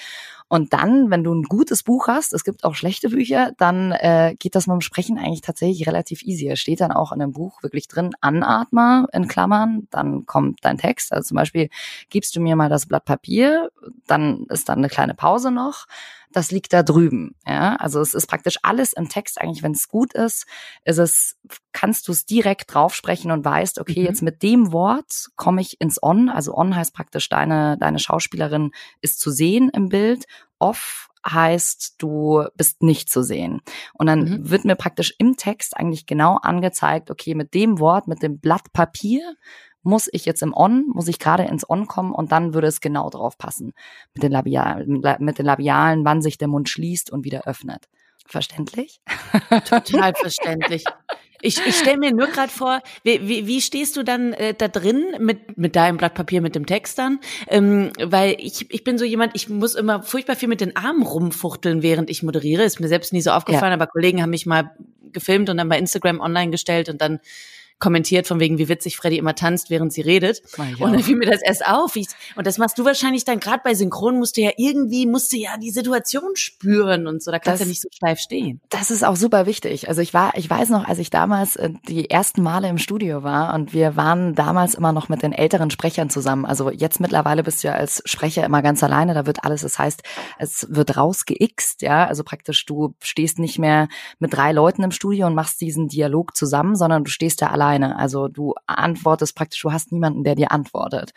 [0.49, 4.37] Und dann, wenn du ein gutes Buch hast, es gibt auch schlechte Bücher, dann äh,
[4.39, 6.49] geht das mit dem Sprechen eigentlich tatsächlich relativ easy.
[6.49, 10.79] Es steht dann auch in dem Buch wirklich drin, Anatmer in Klammern, dann kommt dein
[10.79, 11.13] Text.
[11.13, 11.69] Also zum Beispiel,
[12.11, 13.71] gibst du mir mal das Blatt Papier,
[14.07, 15.87] dann ist dann eine kleine Pause noch
[16.35, 17.37] das liegt da drüben.
[17.47, 20.47] Ja, also es ist praktisch alles im Text eigentlich, wenn es gut ist,
[20.85, 21.37] ist es,
[21.73, 24.07] kannst du es direkt draufsprechen und weißt, okay, mhm.
[24.07, 26.29] jetzt mit dem Wort komme ich ins On.
[26.29, 30.25] Also On heißt praktisch deine, deine Schauspielerin ist zu sehen im Bild.
[30.59, 33.61] Off heißt, du bist nicht zu sehen.
[33.95, 34.51] Und dann mhm.
[34.51, 38.73] wird mir praktisch im Text eigentlich genau angezeigt, okay, mit dem Wort, mit dem Blatt
[38.73, 39.35] Papier
[39.85, 42.81] muss ich jetzt im On, muss ich gerade ins On kommen und dann würde es
[42.81, 43.75] genau drauf passen.
[44.15, 47.87] Mit den, Labialen, mit den Labialen, wann sich der Mund schließt und wieder öffnet.
[48.27, 49.03] Verständlich?
[49.67, 50.85] Total verständlich.
[51.41, 54.69] Ich, ich stelle mir nur gerade vor, wie, wie, wie stehst du dann äh, da
[54.69, 57.21] drin mit, mit deinem Blatt Papier, mit dem Text dann?
[57.49, 61.03] Ähm, weil ich, ich bin so jemand, ich muss immer furchtbar viel mit den Armen
[61.03, 62.65] rumfuchteln, während ich moderiere.
[62.65, 63.75] Ist mir selbst nie so aufgefallen, ja.
[63.75, 64.71] aber Kollegen haben mich mal
[65.13, 67.21] gefilmt und dann bei Instagram online gestellt und dann
[67.79, 70.41] kommentiert, von wegen, wie witzig Freddy immer tanzt, während sie redet.
[70.87, 71.97] Und dann fiel mir das erst auf.
[71.97, 72.07] Ich,
[72.37, 75.37] und das machst du wahrscheinlich dann gerade bei Synchron, musst du ja irgendwie, musst du
[75.37, 77.31] ja die Situation spüren und so.
[77.31, 78.61] Da kannst du ja nicht so steif stehen.
[78.71, 79.89] Das ist auch super wichtig.
[79.89, 83.23] Also ich war, ich weiß noch, als ich damals äh, die ersten Male im Studio
[83.23, 86.47] war und wir waren damals immer noch mit den älteren Sprechern zusammen.
[86.47, 89.15] Also jetzt mittlerweile bist du ja als Sprecher immer ganz alleine.
[89.15, 90.03] Da wird alles, das heißt,
[90.39, 92.07] es wird rausgeixt, ja.
[92.07, 93.89] Also praktisch du stehst nicht mehr
[94.21, 97.64] mit drei Leuten im Studio und machst diesen Dialog zusammen, sondern du stehst da alleine.
[97.65, 101.13] Also du antwortest praktisch, du hast niemanden, der dir antwortet.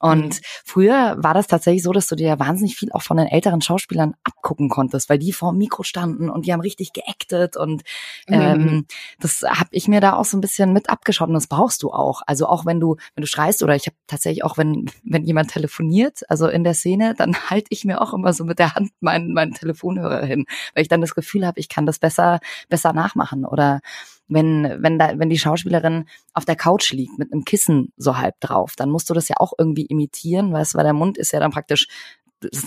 [0.00, 0.40] Und mhm.
[0.64, 4.14] früher war das tatsächlich so, dass du dir wahnsinnig viel auch von den älteren Schauspielern
[4.22, 7.82] abgucken konntest, weil die vor dem Mikro standen und die haben richtig geactet und
[8.28, 8.34] mhm.
[8.34, 8.86] ähm,
[9.20, 11.90] das habe ich mir da auch so ein bisschen mit abgeschaut und das brauchst du
[11.90, 12.22] auch.
[12.26, 15.50] Also auch wenn du wenn du schreist oder ich habe tatsächlich auch wenn wenn jemand
[15.50, 18.90] telefoniert, also in der Szene, dann halte ich mir auch immer so mit der Hand
[19.00, 22.92] meinen meinen Telefonhörer hin, weil ich dann das Gefühl habe, ich kann das besser besser
[22.92, 23.80] nachmachen oder
[24.28, 28.38] wenn, wenn da, wenn die Schauspielerin auf der Couch liegt mit einem Kissen so halb
[28.40, 31.40] drauf, dann musst du das ja auch irgendwie imitieren, weißt, weil der Mund ist ja
[31.40, 31.88] dann praktisch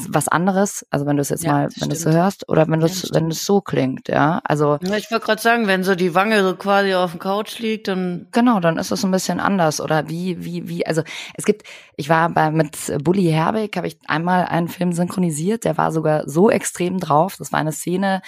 [0.10, 2.68] was anderes, also wenn du es jetzt ja, mal, wenn du es so hörst, oder
[2.68, 4.42] wenn du es, ja, wenn es so klingt, ja.
[4.44, 7.60] Also ja, ich wollte gerade sagen, wenn so die Wange so quasi auf dem Couch
[7.60, 9.80] liegt, dann genau, dann ist es ein bisschen anders.
[9.80, 11.04] Oder wie, wie, wie, also
[11.36, 11.64] es gibt,
[11.96, 16.28] ich war bei mit Bully Herbig, habe ich einmal einen Film synchronisiert, der war sogar
[16.28, 17.36] so extrem drauf.
[17.38, 18.22] Das war eine Szene,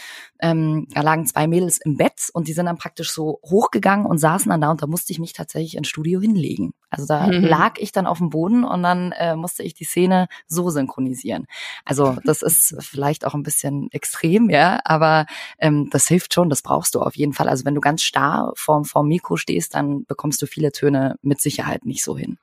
[0.44, 4.18] ähm, da lagen zwei Mädels im Bett und die sind dann praktisch so hochgegangen und
[4.18, 6.74] saßen dann da und da musste ich mich tatsächlich ins Studio hinlegen.
[6.90, 7.46] Also da mhm.
[7.46, 11.48] lag ich dann auf dem Boden und dann äh, musste ich die Szene so synchronisieren.
[11.86, 15.28] Also das ist vielleicht auch ein bisschen extrem, ja, aber
[15.60, 17.48] ähm, das hilft schon, das brauchst du auf jeden Fall.
[17.48, 21.40] Also wenn du ganz starr vorm, vorm Mikro stehst, dann bekommst du viele Töne mit
[21.40, 22.38] Sicherheit nicht so hin.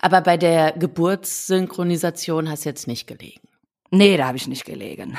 [0.00, 3.42] Aber bei der Geburtssynchronisation hast du jetzt nicht gelegen.
[3.94, 5.16] Nee, da habe ich nicht gelegen.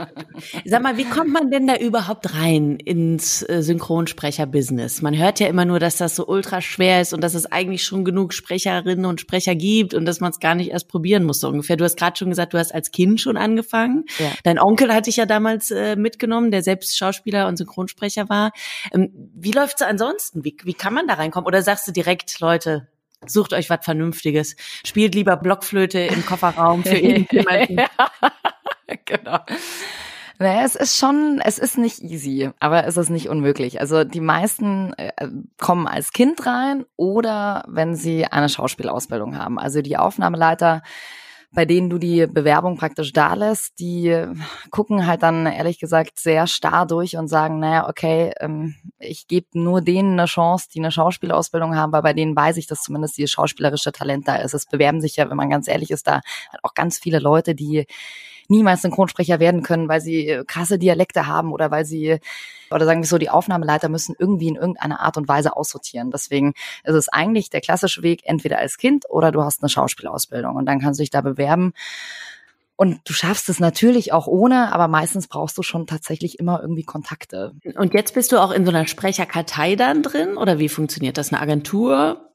[0.64, 5.02] Sag mal, wie kommt man denn da überhaupt rein ins äh, Synchronsprecher-Business?
[5.02, 7.84] Man hört ja immer nur, dass das so ultra schwer ist und dass es eigentlich
[7.84, 11.38] schon genug Sprecherinnen und Sprecher gibt und dass man es gar nicht erst probieren muss,
[11.38, 11.76] so ungefähr.
[11.76, 14.04] Du hast gerade schon gesagt, du hast als Kind schon angefangen.
[14.18, 14.32] Ja.
[14.42, 18.50] Dein Onkel hatte ich ja damals äh, mitgenommen, der selbst Schauspieler und Synchronsprecher war.
[18.92, 20.44] Ähm, wie läuft's ansonsten?
[20.44, 21.46] Wie, wie kann man da reinkommen?
[21.46, 22.88] Oder sagst du direkt, Leute,
[23.26, 24.56] Sucht euch was Vernünftiges.
[24.84, 27.80] Spielt lieber Blockflöte im Kofferraum für irgendjemanden.
[29.04, 29.38] genau.
[30.38, 33.80] Naja, es ist schon, es ist nicht easy, aber es ist nicht unmöglich.
[33.80, 35.12] Also die meisten äh,
[35.58, 39.58] kommen als Kind rein oder wenn sie eine Schauspielausbildung haben.
[39.58, 40.82] Also die Aufnahmeleiter
[41.54, 44.26] bei denen du die Bewerbung praktisch da lässt, die
[44.70, 49.46] gucken halt dann ehrlich gesagt sehr starr durch und sagen, naja, okay, ähm, ich gebe
[49.52, 53.18] nur denen eine Chance, die eine Schauspielausbildung haben, weil bei denen weiß ich, dass zumindest
[53.18, 54.54] die schauspielerische Talent da ist.
[54.54, 57.54] Es bewerben sich ja, wenn man ganz ehrlich ist, da halt auch ganz viele Leute,
[57.54, 57.86] die
[58.48, 62.18] niemals Synchronsprecher werden können, weil sie äh, krasse Dialekte haben oder weil sie
[62.70, 66.10] oder sagen wir so, die Aufnahmeleiter müssen irgendwie in irgendeiner Art und Weise aussortieren.
[66.10, 70.56] Deswegen ist es eigentlich der klassische Weg, entweder als Kind oder du hast eine Schauspielausbildung
[70.56, 71.72] und dann kannst du dich da bewerben.
[72.76, 76.82] Und du schaffst es natürlich auch ohne, aber meistens brauchst du schon tatsächlich immer irgendwie
[76.82, 77.52] Kontakte.
[77.76, 81.32] Und jetzt bist du auch in so einer Sprecherkartei dann drin oder wie funktioniert das?
[81.32, 82.31] Eine Agentur?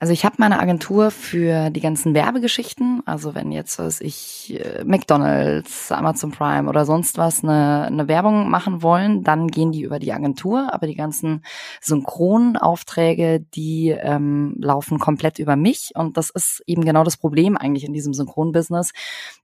[0.00, 3.02] Also ich habe meine Agentur für die ganzen Werbegeschichten.
[3.06, 8.50] Also wenn jetzt was ich äh, McDonald's, Amazon Prime oder sonst was eine, eine Werbung
[8.50, 10.74] machen wollen, dann gehen die über die Agentur.
[10.74, 11.42] Aber die ganzen
[11.80, 15.92] Synchronaufträge, die ähm, laufen komplett über mich.
[15.94, 18.92] Und das ist eben genau das Problem eigentlich in diesem Synchronbusiness,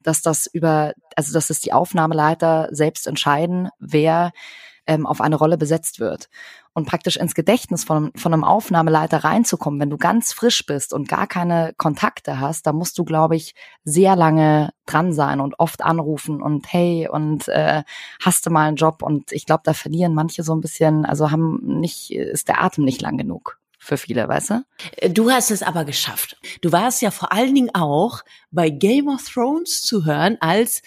[0.02, 4.32] dass das über, also dass es die Aufnahmeleiter selbst entscheiden, wer
[4.90, 6.29] ähm, auf eine Rolle besetzt wird
[6.74, 11.09] und praktisch ins Gedächtnis von, von einem Aufnahmeleiter reinzukommen, wenn du ganz frisch bist und
[11.09, 15.83] gar keine Kontakte hast, da musst du, glaube ich, sehr lange dran sein und oft
[15.83, 17.85] anrufen und hey und äh,
[18.20, 21.31] hast du mal einen Job und ich glaube, da verlieren manche so ein bisschen, also
[21.31, 24.64] haben nicht, ist der Atem nicht lang genug für viele, weißt du?
[24.96, 26.37] Äh, du hast es aber geschafft.
[26.61, 30.83] Du warst ja vor allen Dingen auch bei Game of Thrones zu hören als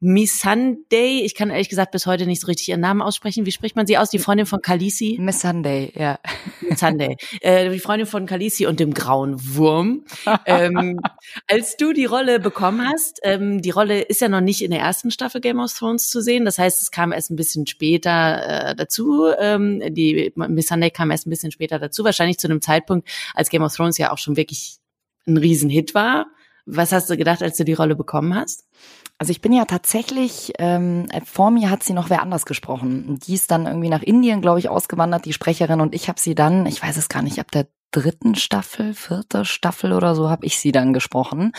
[0.00, 3.46] Miss Sunday, ich kann ehrlich gesagt bis heute nicht so richtig ihren Namen aussprechen.
[3.46, 4.10] Wie spricht man sie aus?
[4.10, 5.16] Die Freundin von Khaleesi?
[5.20, 6.20] Miss Sunday, ja.
[6.60, 7.16] Miss Sunday.
[7.40, 10.04] Äh, die Freundin von Khaleesi und dem grauen Wurm.
[10.46, 11.00] ähm,
[11.48, 14.80] als du die Rolle bekommen hast, ähm, die Rolle ist ja noch nicht in der
[14.80, 16.44] ersten Staffel Game of Thrones zu sehen.
[16.44, 19.26] Das heißt, es kam erst ein bisschen später äh, dazu.
[19.36, 22.04] Ähm, die Miss Sunday kam erst ein bisschen später dazu.
[22.04, 24.76] Wahrscheinlich zu einem Zeitpunkt, als Game of Thrones ja auch schon wirklich
[25.26, 26.26] ein Riesenhit war.
[26.66, 28.66] Was hast du gedacht, als du die Rolle bekommen hast?
[29.18, 33.18] Also ich bin ja tatsächlich, ähm, vor mir hat sie noch wer anders gesprochen.
[33.26, 35.80] Die ist dann irgendwie nach Indien, glaube ich, ausgewandert, die Sprecherin.
[35.80, 39.44] Und ich habe sie dann, ich weiß es gar nicht, ab der dritten Staffel, vierte
[39.44, 41.52] Staffel oder so habe ich sie dann gesprochen.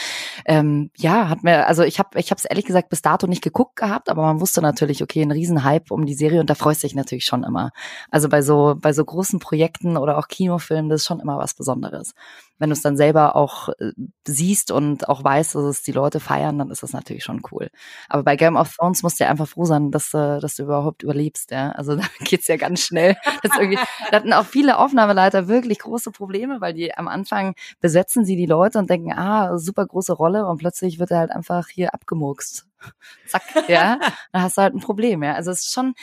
[0.46, 3.42] Ähm, ja, hat mir, also ich habe ich habe es ehrlich gesagt bis dato nicht
[3.42, 6.84] geguckt gehabt, aber man wusste natürlich, okay, ein Riesenhype um die Serie und da freust
[6.84, 7.72] du dich natürlich schon immer.
[8.12, 11.56] Also bei so bei so großen Projekten oder auch Kinofilmen, das ist schon immer was
[11.56, 12.14] Besonderes.
[12.60, 13.92] Wenn du es dann selber auch äh,
[14.28, 17.70] siehst und auch weißt, dass es die Leute feiern, dann ist das natürlich schon cool.
[18.08, 20.64] Aber bei Game of Thrones musst du ja einfach froh sein, dass, äh, dass du
[20.64, 21.72] überhaupt überlebst, ja.
[21.72, 23.16] Also da geht's ja ganz schnell.
[23.44, 23.80] Das irgendwie,
[24.12, 28.46] da hatten auch viele Aufnahmeleiter wirklich große Probleme, weil die am Anfang besetzen sie die
[28.46, 32.66] Leute und denken, ah, super große Rolle und plötzlich wird er halt einfach hier abgemurkst.
[33.28, 34.00] Zack, ja,
[34.32, 35.34] dann hast du halt ein Problem, ja.
[35.34, 35.94] Also es ist schon,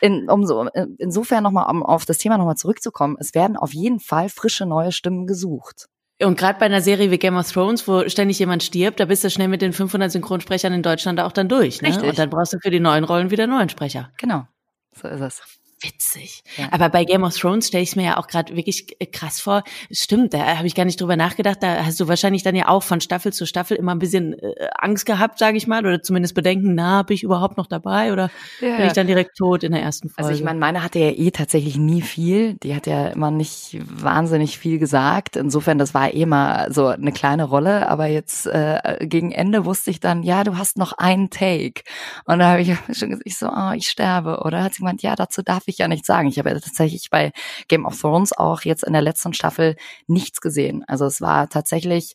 [0.00, 0.66] in, um so,
[0.98, 4.92] insofern nochmal, um auf das Thema nochmal zurückzukommen, es werden auf jeden Fall frische neue
[4.92, 5.88] Stimmen gesucht.
[6.20, 9.24] Und gerade bei einer Serie wie Game of Thrones, wo ständig jemand stirbt, da bist
[9.24, 11.82] du schnell mit den 500 Synchronsprechern in Deutschland auch dann durch.
[11.82, 11.88] Ne?
[11.88, 12.08] Richtig.
[12.08, 14.10] Und dann brauchst du für die neuen Rollen wieder neuen Sprecher.
[14.18, 14.46] Genau,
[14.94, 16.42] so ist es witzig.
[16.56, 16.68] Ja.
[16.70, 19.62] Aber bei Game of Thrones stelle ich es mir ja auch gerade wirklich krass vor.
[19.90, 21.62] Stimmt, da habe ich gar nicht drüber nachgedacht.
[21.62, 24.68] Da hast du wahrscheinlich dann ja auch von Staffel zu Staffel immer ein bisschen äh,
[24.78, 28.30] Angst gehabt, sage ich mal, oder zumindest Bedenken, na, bin ich überhaupt noch dabei oder
[28.60, 28.76] ja.
[28.76, 30.28] bin ich dann direkt tot in der ersten Folge?
[30.28, 32.54] Also ich meine, meine hatte ja eh tatsächlich nie viel.
[32.54, 35.36] Die hat ja immer nicht wahnsinnig viel gesagt.
[35.36, 37.88] Insofern, das war eh mal so eine kleine Rolle.
[37.88, 41.82] Aber jetzt äh, gegen Ende wusste ich dann, ja, du hast noch einen Take.
[42.24, 42.68] Und da habe ich
[42.98, 44.40] schon gesagt, ich so, oh, ich sterbe.
[44.44, 46.28] Oder hat sie gemeint, ja, dazu darf ich ich ja nicht sagen.
[46.28, 47.32] Ich habe tatsächlich bei
[47.68, 50.84] Game of Thrones auch jetzt in der letzten Staffel nichts gesehen.
[50.86, 52.14] Also es war tatsächlich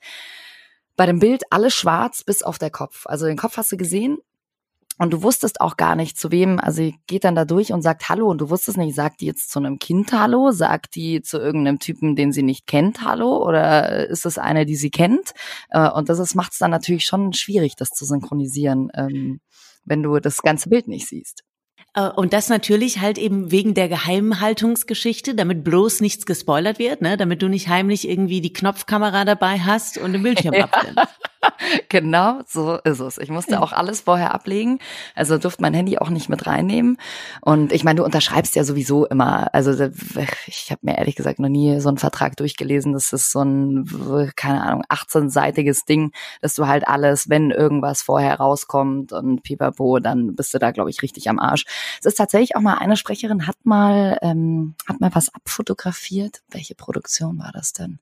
[0.96, 3.06] bei dem Bild alles schwarz bis auf der Kopf.
[3.06, 4.18] Also den Kopf hast du gesehen,
[5.00, 7.84] und du wusstest auch gar nicht, zu wem, also sie geht dann da durch und
[7.84, 11.22] sagt Hallo und du wusstest nicht, sagt die jetzt zu einem Kind Hallo, sagt die
[11.22, 15.34] zu irgendeinem Typen, den sie nicht kennt Hallo oder ist es eine, die sie kennt?
[15.70, 19.40] Äh, und das macht es dann natürlich schon schwierig, das zu synchronisieren, ähm,
[19.86, 21.44] wenn du das ganze Bild nicht siehst.
[21.94, 27.18] Äh, und das natürlich halt eben wegen der Geheimhaltungsgeschichte, damit bloß nichts gespoilert wird, ne?
[27.18, 30.66] damit du nicht heimlich irgendwie die Knopfkamera dabei hast und den Bildschirm ja.
[30.66, 31.08] abnimmst.
[31.90, 33.18] genau, so ist es.
[33.18, 34.80] Ich musste auch alles vorher ablegen,
[35.16, 36.98] also durfte mein Handy auch nicht mit reinnehmen.
[37.42, 39.54] Und ich meine, du unterschreibst ja sowieso immer.
[39.54, 39.72] Also
[40.48, 42.94] ich habe mir ehrlich gesagt noch nie so einen Vertrag durchgelesen.
[42.94, 43.86] Das ist so ein,
[44.36, 50.36] keine Ahnung, 18-seitiges Ding, dass du halt alles, wenn irgendwas vorher rauskommt und pipapo, dann
[50.36, 51.66] bist du da, glaube ich, richtig am Arsch.
[52.00, 56.42] Es ist tatsächlich auch mal eine Sprecherin hat mal, ähm, hat mal was abfotografiert.
[56.50, 58.00] Welche Produktion war das denn?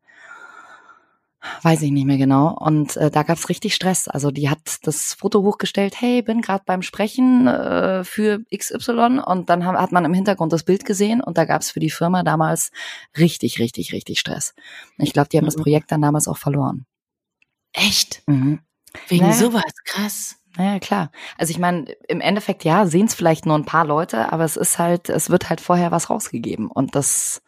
[1.61, 2.55] Weiß ich nicht mehr genau.
[2.57, 4.07] Und äh, da gab's richtig Stress.
[4.07, 9.49] Also die hat das Foto hochgestellt, hey, bin gerade beim Sprechen äh, für XY und
[9.49, 12.71] dann hat man im Hintergrund das Bild gesehen und da gab's für die Firma damals
[13.17, 14.53] richtig, richtig, richtig Stress.
[14.97, 15.49] Ich glaube, die haben mhm.
[15.49, 16.85] das Projekt dann damals auch verloren.
[17.73, 18.23] Echt?
[18.25, 18.59] Mhm.
[19.07, 19.37] Wegen naja.
[19.37, 20.37] sowas, krass.
[20.57, 21.11] Naja, klar.
[21.37, 24.55] Also ich meine, im Endeffekt ja, sehen es vielleicht nur ein paar Leute, aber es
[24.55, 27.41] ist halt, es wird halt vorher was rausgegeben und das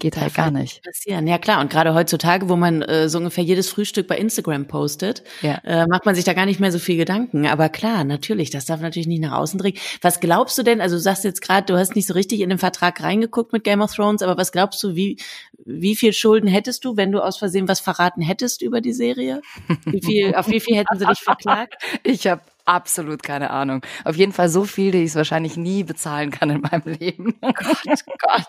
[0.00, 0.82] Geht halt gar nicht.
[0.82, 1.28] Passieren.
[1.28, 5.22] Ja klar, und gerade heutzutage, wo man äh, so ungefähr jedes Frühstück bei Instagram postet,
[5.40, 5.60] ja.
[5.64, 7.46] äh, macht man sich da gar nicht mehr so viel Gedanken.
[7.46, 9.78] Aber klar, natürlich, das darf natürlich nicht nach außen dringen.
[10.02, 12.48] Was glaubst du denn, also du sagst jetzt gerade, du hast nicht so richtig in
[12.48, 15.16] den Vertrag reingeguckt mit Game of Thrones, aber was glaubst du, wie,
[15.64, 19.42] wie viel Schulden hättest du, wenn du aus Versehen was verraten hättest über die Serie?
[19.84, 21.74] Wie viel, auf wie viel hätten sie dich verklagt?
[22.02, 23.84] Ich habe absolut keine Ahnung.
[24.04, 27.34] Auf jeden Fall so viel, die ich es wahrscheinlich nie bezahlen kann in meinem Leben.
[27.40, 28.46] Oh Gott, Gott.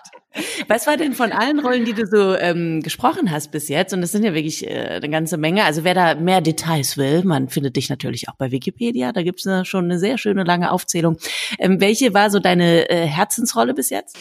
[0.67, 3.93] Was war denn von allen Rollen, die du so ähm, gesprochen hast bis jetzt?
[3.93, 5.63] Und das sind ja wirklich äh, eine ganze Menge.
[5.63, 9.11] Also wer da mehr Details will, man findet dich natürlich auch bei Wikipedia.
[9.11, 11.17] Da gibt's es schon eine sehr schöne lange Aufzählung.
[11.59, 14.17] Ähm, welche war so deine äh, Herzensrolle bis jetzt?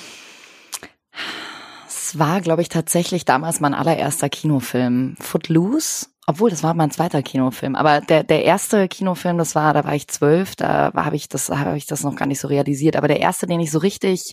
[1.87, 5.17] Es war, glaube ich, tatsächlich damals mein allererster Kinofilm.
[5.21, 7.77] Footloose obwohl, das war mein zweiter Kinofilm.
[7.77, 11.51] Aber der, der erste Kinofilm, das war, da war ich zwölf, da habe ich das,
[11.51, 12.97] habe ich das noch gar nicht so realisiert.
[12.97, 14.33] Aber der erste, den ich so richtig,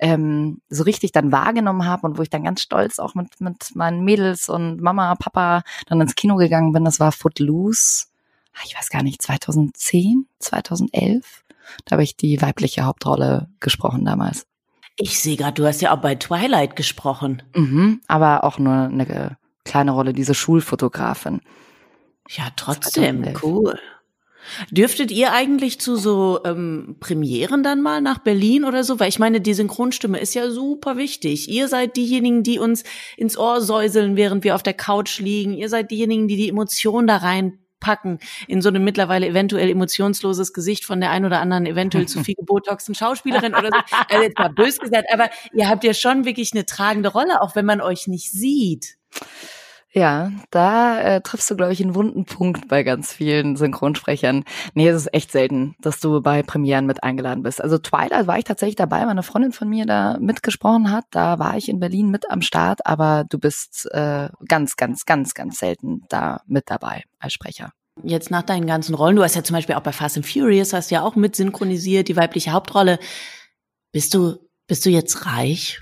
[0.00, 3.74] ähm, so richtig dann wahrgenommen habe und wo ich dann ganz stolz auch mit, mit
[3.76, 8.06] meinen Mädels und Mama, Papa dann ins Kino gegangen bin, das war Footloose.
[8.54, 11.44] Ah, ich weiß gar nicht, 2010, 2011.
[11.84, 14.46] Da habe ich die weibliche Hauptrolle gesprochen damals.
[14.96, 17.42] Ich sehe gerade, du hast ja auch bei Twilight gesprochen.
[17.54, 19.36] Mhm, aber auch nur eine
[19.68, 21.40] kleine Rolle, diese Schulfotografin.
[22.28, 23.78] Ja, trotzdem, cool.
[24.70, 28.98] Dürftet ihr eigentlich zu so ähm, Premieren dann mal nach Berlin oder so?
[28.98, 31.48] Weil ich meine, die Synchronstimme ist ja super wichtig.
[31.48, 32.84] Ihr seid diejenigen, die uns
[33.16, 35.52] ins Ohr säuseln, während wir auf der Couch liegen.
[35.54, 40.84] Ihr seid diejenigen, die die Emotionen da reinpacken in so ein mittlerweile eventuell emotionsloses Gesicht
[40.84, 43.96] von der ein oder anderen eventuell zu viel gebotoxten Schauspielerin oder so.
[44.08, 47.54] Also jetzt mal bös gesagt, aber ihr habt ja schon wirklich eine tragende Rolle, auch
[47.54, 48.96] wenn man euch nicht sieht.
[49.92, 54.44] Ja, da äh, triffst du, glaube ich, einen wunden Punkt bei ganz vielen Synchronsprechern.
[54.74, 57.62] Nee, es ist echt selten, dass du bei Premieren mit eingeladen bist.
[57.62, 61.06] Also Twilight war ich tatsächlich dabei, meine Freundin von mir da mitgesprochen hat.
[61.10, 65.32] Da war ich in Berlin mit am Start, aber du bist äh, ganz, ganz, ganz,
[65.32, 67.72] ganz selten da mit dabei als Sprecher.
[68.02, 70.74] Jetzt nach deinen ganzen Rollen, du hast ja zum Beispiel auch bei Fast and Furious,
[70.74, 72.98] hast ja auch mit synchronisiert, die weibliche Hauptrolle.
[73.90, 75.80] Bist du, bist du jetzt reich?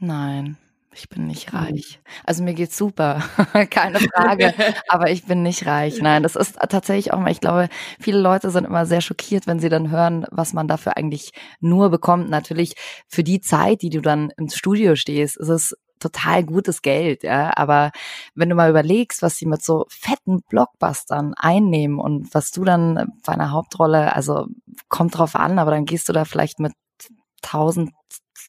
[0.00, 0.56] Nein.
[0.94, 2.00] Ich bin nicht reich.
[2.24, 3.22] Also mir geht's super,
[3.70, 4.52] keine Frage.
[4.88, 6.00] aber ich bin nicht reich.
[6.02, 9.58] Nein, das ist tatsächlich auch mal, ich glaube, viele Leute sind immer sehr schockiert, wenn
[9.58, 12.28] sie dann hören, was man dafür eigentlich nur bekommt.
[12.28, 12.74] Natürlich
[13.08, 17.52] für die Zeit, die du dann im Studio stehst, ist es total gutes Geld, ja.
[17.56, 17.92] Aber
[18.34, 23.12] wenn du mal überlegst, was sie mit so fetten Blockbustern einnehmen und was du dann
[23.24, 24.46] bei einer Hauptrolle, also
[24.88, 26.72] kommt drauf an, aber dann gehst du da vielleicht mit
[27.44, 27.92] 1000,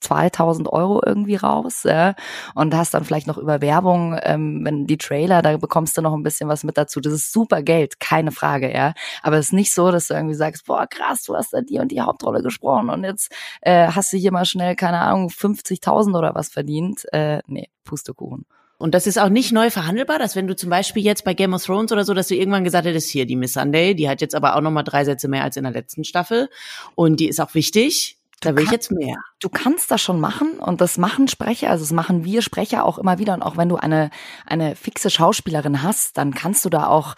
[0.03, 2.15] 2000 Euro irgendwie raus ja,
[2.55, 6.13] und hast dann vielleicht noch über Werbung, ähm, wenn die Trailer, da bekommst du noch
[6.13, 6.99] ein bisschen was mit dazu.
[6.99, 8.93] Das ist super Geld, keine Frage, ja.
[9.21, 11.79] Aber es ist nicht so, dass du irgendwie sagst, boah krass, du hast da die
[11.79, 16.17] und die Hauptrolle gesprochen und jetzt äh, hast du hier mal schnell, keine Ahnung, 50.000
[16.17, 17.05] oder was verdient.
[17.13, 18.45] Äh, nee, Pustekuchen.
[18.83, 21.53] Und das ist auch nicht neu verhandelbar, dass wenn du zum Beispiel jetzt bei Game
[21.53, 24.19] of Thrones oder so, dass du irgendwann gesagt hättest, hier, die Miss Sunday, die hat
[24.19, 26.49] jetzt aber auch nochmal drei Sätze mehr als in der letzten Staffel
[26.95, 29.17] und die ist auch wichtig da will ich jetzt mehr.
[29.39, 32.97] Du kannst das schon machen und das machen Sprecher, also das machen wir Sprecher auch
[32.97, 34.10] immer wieder und auch wenn du eine,
[34.45, 37.15] eine fixe Schauspielerin hast, dann kannst du da auch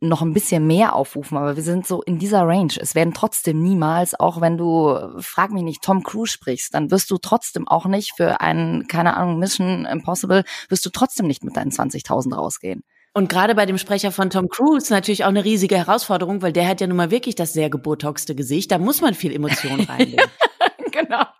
[0.00, 2.72] noch ein bisschen mehr aufrufen, aber wir sind so in dieser Range.
[2.80, 7.10] Es werden trotzdem niemals, auch wenn du, frag mich nicht, Tom Cruise sprichst, dann wirst
[7.10, 11.56] du trotzdem auch nicht für einen, keine Ahnung, Mission Impossible, wirst du trotzdem nicht mit
[11.56, 12.82] deinen 20.000 rausgehen.
[13.16, 16.68] Und gerade bei dem Sprecher von Tom Cruise natürlich auch eine riesige Herausforderung, weil der
[16.68, 18.70] hat ja nun mal wirklich das sehr gebotoxte Gesicht.
[18.70, 20.26] Da muss man viel Emotion reinlegen.
[20.96, 21.35] Genau.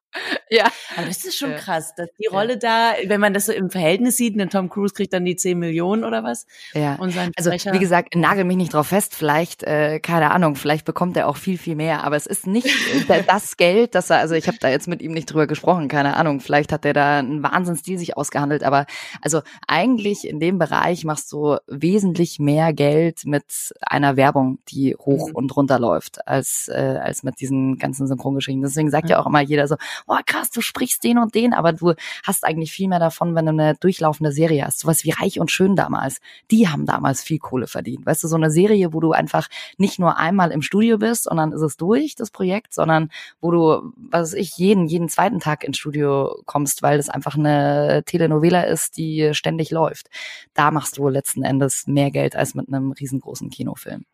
[0.48, 0.70] Ja.
[0.96, 1.56] Aber das ist schon ja.
[1.56, 2.58] krass, dass die Rolle ja.
[2.58, 5.58] da, wenn man das so im Verhältnis sieht, denn Tom Cruise kriegt dann die 10
[5.58, 6.46] Millionen oder was?
[6.72, 6.94] Ja.
[6.96, 10.84] Und sein also wie gesagt, nagel mich nicht drauf fest, vielleicht, äh, keine Ahnung, vielleicht
[10.84, 12.68] bekommt er auch viel, viel mehr, aber es ist nicht
[13.26, 16.16] das Geld, dass er, also ich habe da jetzt mit ihm nicht drüber gesprochen, keine
[16.16, 18.86] Ahnung, vielleicht hat er da einen Wahnsinnsdeal sich ausgehandelt, aber
[19.20, 23.44] also eigentlich in dem Bereich machst du wesentlich mehr Geld mit
[23.80, 25.34] einer Werbung, die hoch mhm.
[25.34, 28.62] und runter läuft, als, äh, als mit diesen ganzen Synchrongeschichten.
[28.62, 31.72] Deswegen sagt ja auch immer jeder so, oh krass, du sprichst den und den, aber
[31.72, 34.80] du hast eigentlich viel mehr davon, wenn du eine durchlaufende Serie hast.
[34.80, 36.20] Sowas wie Reich und Schön damals.
[36.50, 38.06] Die haben damals viel Kohle verdient.
[38.06, 41.36] Weißt du, so eine Serie, wo du einfach nicht nur einmal im Studio bist und
[41.36, 45.40] dann ist es durch, das Projekt, sondern wo du, was weiß ich, jeden, jeden zweiten
[45.40, 50.08] Tag ins Studio kommst, weil es einfach eine Telenovela ist, die ständig läuft.
[50.54, 54.04] Da machst du letzten Endes mehr Geld als mit einem riesengroßen Kinofilm.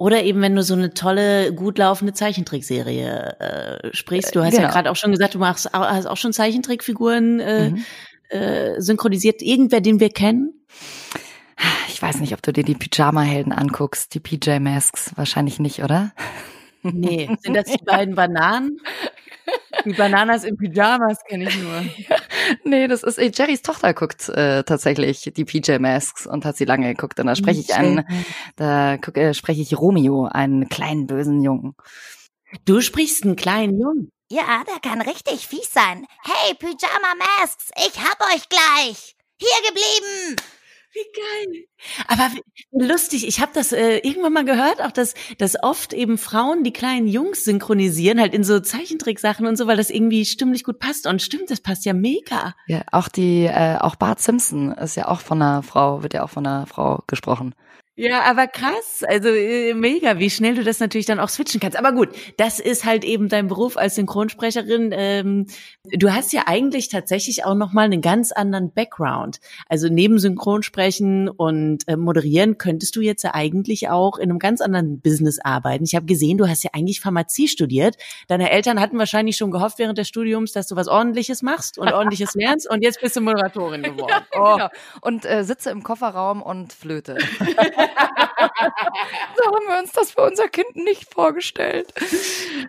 [0.00, 4.34] Oder eben, wenn du so eine tolle, gut laufende Zeichentrickserie äh, sprichst.
[4.34, 4.62] Du hast genau.
[4.62, 7.84] ja gerade auch schon gesagt, du machst hast auch schon Zeichentrickfiguren äh, mhm.
[8.30, 9.42] äh, synchronisiert.
[9.42, 10.54] Irgendwer, den wir kennen?
[11.88, 15.12] Ich weiß nicht, ob du dir die Pyjama-Helden anguckst, die PJ-Masks.
[15.16, 16.12] Wahrscheinlich nicht, oder?
[16.82, 18.80] Nee, sind das die beiden Bananen?
[19.84, 21.84] Die Bananas in Pyjamas kenne ich nur.
[22.64, 26.64] nee, das ist äh, Jerrys Tochter guckt äh, tatsächlich die PJ Masks und hat sie
[26.64, 27.18] lange geguckt.
[27.20, 28.04] Und da spreche ich einen,
[28.56, 31.74] da guck, äh, spreche ich Romeo, einen kleinen bösen Jungen.
[32.64, 34.10] Du sprichst einen kleinen Jungen.
[34.30, 36.06] Ja, der kann richtig fies sein.
[36.22, 39.16] Hey, Pyjama Masks, ich hab euch gleich.
[39.38, 40.36] Hier geblieben.
[40.92, 41.64] Wie geil.
[42.08, 42.30] Aber
[42.72, 46.72] lustig, ich habe das äh, irgendwann mal gehört, auch dass, dass oft eben Frauen die
[46.72, 51.06] kleinen Jungs synchronisieren, halt in so Zeichentricksachen und so, weil das irgendwie stimmlich gut passt.
[51.06, 52.54] Und stimmt, das passt ja mega.
[52.66, 56.24] Ja, auch die, äh, auch Bart Simpson ist ja auch von einer Frau, wird ja
[56.24, 57.54] auch von einer Frau gesprochen.
[58.00, 61.78] Ja, aber krass, also äh, mega, wie schnell du das natürlich dann auch switchen kannst.
[61.78, 62.08] Aber gut,
[62.38, 64.88] das ist halt eben dein Beruf als Synchronsprecherin.
[64.94, 65.46] Ähm,
[65.84, 69.40] du hast ja eigentlich tatsächlich auch noch mal einen ganz anderen Background.
[69.68, 74.62] Also neben Synchronsprechen und äh, Moderieren könntest du jetzt ja eigentlich auch in einem ganz
[74.62, 75.84] anderen Business arbeiten.
[75.84, 77.98] Ich habe gesehen, du hast ja eigentlich Pharmazie studiert.
[78.28, 81.92] Deine Eltern hatten wahrscheinlich schon gehofft während des Studiums, dass du was Ordentliches machst und
[81.92, 82.66] Ordentliches lernst.
[82.70, 84.08] Und jetzt bist du Moderatorin geworden.
[84.08, 84.54] Ja, oh.
[84.54, 84.68] genau.
[85.02, 87.18] Und äh, sitze im Kofferraum und flöte.
[89.36, 91.92] so haben wir uns das für unser Kind nicht vorgestellt.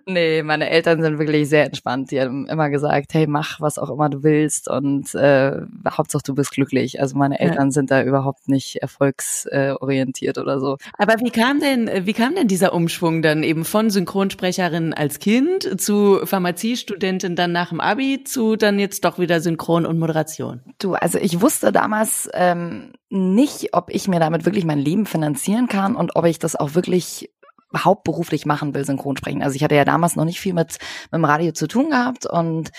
[0.06, 2.12] Nee, meine Eltern sind wirklich sehr entspannt.
[2.12, 5.54] Die haben immer gesagt, hey, mach was auch immer du willst und äh,
[5.90, 7.00] Hauptsache du bist glücklich.
[7.00, 7.72] Also meine Eltern ja.
[7.72, 10.78] sind da überhaupt nicht erfolgsorientiert oder so.
[10.98, 15.82] Aber wie kam denn, wie kam denn dieser Umschwung dann eben von Synchronsprecherin als Kind
[15.82, 20.62] zu Pharmaziestudentin dann nach dem Abi zu dann jetzt doch wieder Synchron und Moderation?
[20.80, 25.68] Du, also ich wusste damals ähm, nicht, ob ich mir damit wirklich mein Leben finanzieren
[25.68, 27.32] kann und ob ich das auch wirklich
[27.76, 29.42] hauptberuflich machen will, Synchronsprechen.
[29.42, 30.78] Also ich hatte ja damals noch nicht viel mit,
[31.12, 32.72] mit dem Radio zu tun gehabt und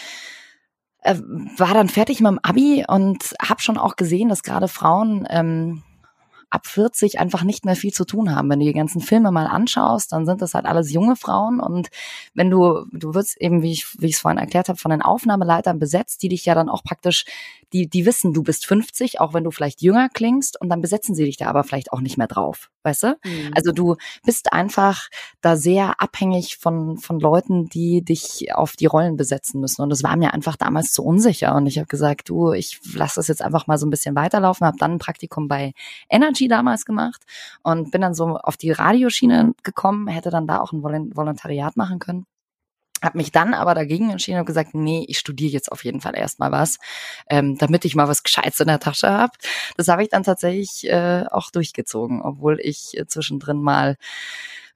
[1.02, 1.16] äh,
[1.56, 5.82] war dann fertig mit dem Abi und habe schon auch gesehen, dass gerade Frauen ähm,
[6.52, 8.50] ab 40 einfach nicht mehr viel zu tun haben.
[8.50, 11.88] Wenn du die ganzen Filme mal anschaust, dann sind das halt alles junge Frauen und
[12.34, 15.02] wenn du, du wirst eben, wie ich, wie ich es vorhin erklärt habe, von den
[15.02, 17.24] Aufnahmeleitern besetzt, die dich ja dann auch praktisch
[17.72, 21.14] die, die wissen, du bist 50, auch wenn du vielleicht jünger klingst und dann besetzen
[21.14, 23.18] sie dich da aber vielleicht auch nicht mehr drauf, weißt du?
[23.24, 23.50] Mhm.
[23.54, 25.08] Also du bist einfach
[25.40, 30.02] da sehr abhängig von, von Leuten, die dich auf die Rollen besetzen müssen und das
[30.02, 33.42] war mir einfach damals zu unsicher und ich habe gesagt, du, ich lasse das jetzt
[33.42, 35.72] einfach mal so ein bisschen weiterlaufen, habe dann ein Praktikum bei
[36.08, 37.22] Energy damals gemacht
[37.62, 41.98] und bin dann so auf die Radioschiene gekommen, hätte dann da auch ein Volontariat machen
[41.98, 42.26] können
[43.02, 46.16] habe mich dann aber dagegen entschieden und gesagt, nee, ich studiere jetzt auf jeden Fall
[46.16, 46.78] erstmal was,
[47.28, 49.32] ähm, damit ich mal was Gescheites in der Tasche habe.
[49.76, 53.96] Das habe ich dann tatsächlich äh, auch durchgezogen, obwohl ich äh, zwischendrin mal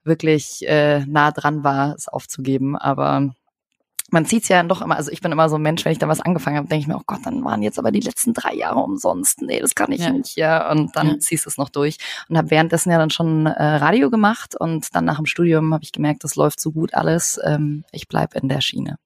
[0.03, 2.77] wirklich äh, nah dran war, es aufzugeben.
[2.77, 3.35] Aber
[4.09, 6.07] man zieht's ja doch immer, also ich bin immer so ein Mensch, wenn ich da
[6.07, 8.53] was angefangen habe, denke ich mir, oh Gott, dann waren jetzt aber die letzten drei
[8.53, 9.41] Jahre umsonst.
[9.41, 10.11] Nee, das kann ich ja.
[10.11, 10.71] nicht, ja.
[10.71, 11.19] Und dann ja.
[11.19, 11.97] ziehst du es noch durch.
[12.29, 15.83] Und habe währenddessen ja dann schon äh, Radio gemacht und dann nach dem Studium habe
[15.83, 17.39] ich gemerkt, das läuft so gut alles.
[17.43, 18.97] Ähm, ich bleib in der Schiene.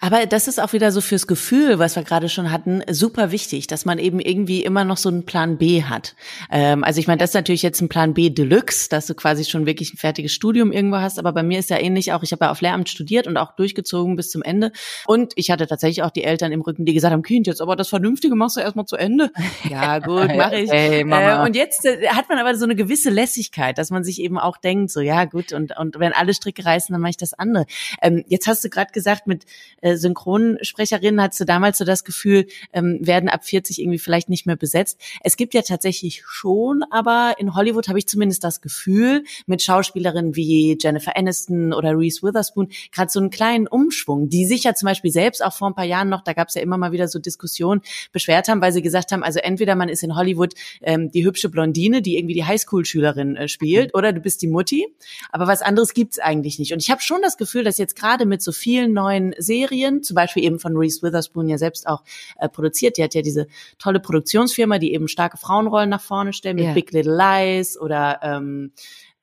[0.00, 3.66] Aber das ist auch wieder so fürs Gefühl, was wir gerade schon hatten, super wichtig,
[3.66, 6.14] dass man eben irgendwie immer noch so einen Plan B hat.
[6.50, 9.44] Ähm, also ich meine, das ist natürlich jetzt ein Plan B Deluxe, dass du quasi
[9.44, 11.18] schon wirklich ein fertiges Studium irgendwo hast.
[11.18, 13.56] Aber bei mir ist ja ähnlich auch, ich habe ja auf Lehramt studiert und auch
[13.56, 14.72] durchgezogen bis zum Ende.
[15.06, 17.76] Und ich hatte tatsächlich auch die Eltern im Rücken, die gesagt haben, Kind, jetzt aber
[17.76, 19.30] das Vernünftige machst du erstmal zu Ende.
[19.68, 20.70] Ja gut, mache ich.
[20.70, 21.42] Hey, Mama.
[21.42, 24.38] Äh, und jetzt äh, hat man aber so eine gewisse Lässigkeit, dass man sich eben
[24.38, 27.34] auch denkt, so ja gut, und, und wenn alle Stricke reißen, dann mache ich das
[27.34, 27.66] andere.
[28.00, 29.44] Ähm, jetzt hast du gerade gesagt, mit
[29.80, 34.46] äh, Synchronsprecherinnen hattest du damals so das Gefühl, ähm, werden ab 40 irgendwie vielleicht nicht
[34.46, 35.00] mehr besetzt.
[35.22, 40.36] Es gibt ja tatsächlich schon, aber in Hollywood habe ich zumindest das Gefühl, mit Schauspielerinnen
[40.36, 44.86] wie Jennifer Aniston oder Reese Witherspoon gerade so einen kleinen Umschwung, die sich ja zum
[44.86, 47.08] Beispiel selbst auch vor ein paar Jahren noch, da gab es ja immer mal wieder
[47.08, 51.10] so Diskussionen, beschwert haben, weil sie gesagt haben, also entweder man ist in Hollywood ähm,
[51.10, 54.86] die hübsche Blondine, die irgendwie die Highschool-Schülerin äh, spielt, oder du bist die Mutti.
[55.30, 56.72] Aber was anderes gibt's eigentlich nicht.
[56.72, 60.14] Und ich habe schon das Gefühl, dass jetzt gerade mit so vielen neuen Serien, zum
[60.14, 62.02] Beispiel eben von Reese Witherspoon ja selbst auch
[62.38, 62.98] äh, produziert.
[62.98, 63.46] Die hat ja diese
[63.78, 66.74] tolle Produktionsfirma, die eben starke Frauenrollen nach vorne stellt, mit yeah.
[66.74, 68.72] Big Little Lies oder ähm,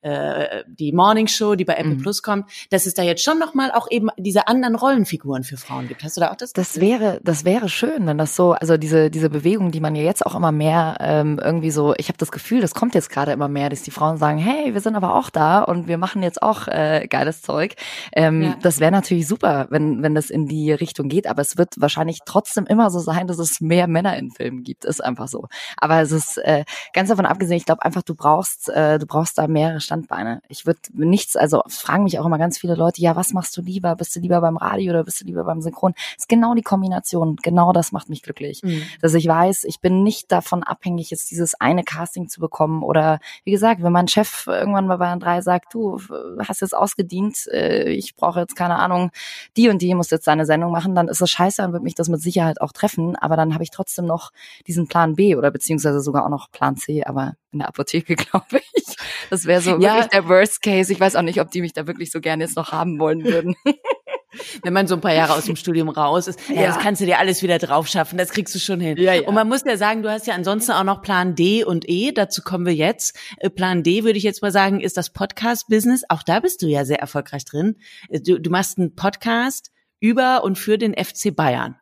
[0.04, 2.02] äh, die Morning Show, die bei Apple mhm.
[2.02, 5.88] Plus kommt, dass es da jetzt schon nochmal auch eben diese anderen Rollenfiguren für Frauen
[5.88, 6.04] gibt.
[6.04, 6.52] Hast du da auch das?
[6.52, 10.02] Das wäre, das wäre schön, wenn das so, also diese diese Bewegung, die man ja
[10.02, 13.32] jetzt auch immer mehr ähm, irgendwie so, ich habe das Gefühl, das kommt jetzt gerade
[13.32, 16.22] immer mehr, dass die Frauen sagen, hey, wir sind aber auch da und wir machen
[16.22, 17.74] jetzt auch äh, geiles Zeug.
[18.12, 18.56] Ähm, ja.
[18.60, 22.20] Das wäre natürlich super, wenn wenn das in die Richtung geht, aber es wird wahrscheinlich
[22.26, 25.46] trotzdem immer so sein, dass es mehr Männer in Filmen gibt, ist einfach so.
[25.76, 29.38] Aber es ist äh, ganz davon abgesehen, ich glaube einfach, du brauchst, äh, du brauchst
[29.38, 30.42] da mehrere Standbeine.
[30.48, 33.62] Ich würde nichts, also fragen mich auch immer ganz viele Leute, ja, was machst du
[33.62, 33.94] lieber?
[33.94, 35.94] Bist du lieber beim Radio oder bist du lieber beim Synchron?
[36.16, 37.36] Ist genau die Kombination.
[37.36, 38.62] Genau das macht mich glücklich.
[38.62, 38.82] Mhm.
[39.00, 43.20] Dass ich weiß, ich bin nicht davon abhängig, jetzt dieses eine Casting zu bekommen oder
[43.44, 46.00] wie gesagt, wenn mein Chef irgendwann mal bei Bayern 3 sagt, du
[46.40, 49.10] hast jetzt ausgedient, äh, ich brauche jetzt keine Ahnung,
[49.56, 51.94] die und die muss jetzt seine Sendung machen, dann ist das scheiße und wird mich
[51.94, 54.32] das mit Sicherheit auch treffen, aber dann habe ich trotzdem noch
[54.66, 58.60] diesen Plan B oder beziehungsweise sogar auch noch Plan C, aber in der Apotheke, glaube
[58.74, 58.84] ich.
[59.30, 59.94] Das wäre so ja.
[59.94, 60.92] wirklich der Worst Case.
[60.92, 63.24] Ich weiß auch nicht, ob die mich da wirklich so gerne jetzt noch haben wollen
[63.24, 63.54] würden.
[64.62, 66.66] Wenn man so ein paar Jahre aus dem Studium raus ist, ja, ja.
[66.66, 68.96] das kannst du dir alles wieder drauf schaffen, das kriegst du schon hin.
[68.96, 69.28] Ja, ja.
[69.28, 72.12] Und man muss ja sagen, du hast ja ansonsten auch noch Plan D und E,
[72.12, 73.16] dazu kommen wir jetzt.
[73.38, 76.02] Äh, Plan D würde ich jetzt mal sagen, ist das Podcast-Business.
[76.08, 77.76] Auch da bist du ja sehr erfolgreich drin.
[78.08, 79.70] Äh, du, du machst einen Podcast
[80.00, 81.76] über und für den FC Bayern.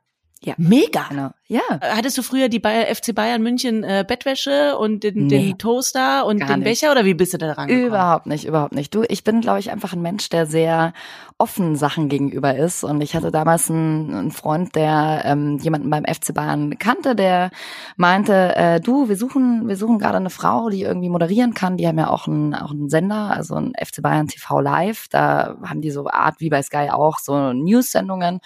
[0.45, 0.55] Ja.
[0.57, 1.07] Mega.
[1.09, 1.31] Genau.
[1.47, 1.61] Ja.
[1.81, 6.27] Hattest du früher die Bayer, FC Bayern München äh, Bettwäsche und den, nee, den Toaster
[6.27, 6.65] und den nicht.
[6.65, 8.93] Becher oder wie bist du da dran Überhaupt nicht, überhaupt nicht.
[8.95, 10.95] Du, ich bin, glaube ich, einfach ein Mensch, der sehr
[11.39, 12.83] offen Sachen gegenüber ist.
[12.83, 17.51] Und ich hatte damals einen, einen Freund, der ähm, jemanden beim FC Bayern kannte, der
[17.97, 21.77] meinte, äh, du, wir suchen, wir suchen gerade eine Frau, die irgendwie moderieren kann.
[21.77, 25.07] Die haben ja auch einen, auch einen Sender, also ein FC Bayern TV Live.
[25.09, 28.41] Da haben die so Art wie bei Sky auch so News-Sendungen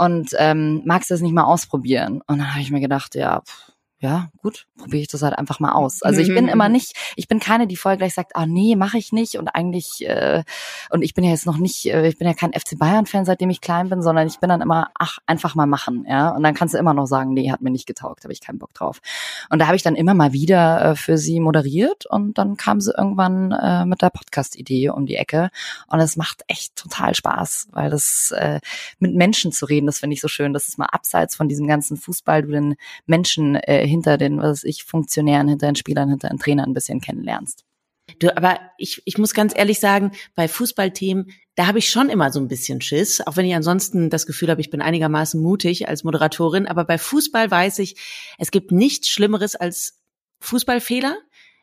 [0.00, 2.22] und ähm, magst du das nicht mal ausprobieren?
[2.26, 3.69] Und dann habe ich mir gedacht, ja, pff,
[4.02, 6.02] ja, gut, probiere ich das halt einfach mal aus.
[6.02, 8.96] Also ich bin immer nicht, ich bin keine, die vorher gleich sagt, ah nee, mache
[8.96, 10.42] ich nicht und eigentlich äh,
[10.88, 13.26] und ich bin ja jetzt noch nicht, äh, ich bin ja kein FC Bayern Fan,
[13.26, 16.30] seitdem ich klein bin, sondern ich bin dann immer, ach, einfach mal machen, ja.
[16.30, 18.58] Und dann kannst du immer noch sagen, nee, hat mir nicht getaugt, habe ich keinen
[18.58, 19.00] Bock drauf.
[19.50, 22.80] Und da habe ich dann immer mal wieder äh, für sie moderiert und dann kam
[22.80, 25.50] sie irgendwann äh, mit der Podcast-Idee um die Ecke
[25.88, 28.60] und es macht echt total Spaß, weil das äh,
[28.98, 31.66] mit Menschen zu reden, das finde ich so schön, dass es mal abseits von diesem
[31.66, 36.08] ganzen Fußball du den Menschen äh, hinter den, was weiß ich, Funktionären, hinter den Spielern,
[36.08, 37.64] hinter den Trainern ein bisschen kennenlernst.
[38.18, 42.32] Du, aber ich, ich muss ganz ehrlich sagen, bei Fußballthemen, da habe ich schon immer
[42.32, 45.88] so ein bisschen Schiss, auch wenn ich ansonsten das Gefühl habe, ich bin einigermaßen mutig
[45.88, 46.66] als Moderatorin.
[46.66, 47.96] Aber bei Fußball weiß ich,
[48.38, 50.00] es gibt nichts Schlimmeres als
[50.40, 51.16] Fußballfehler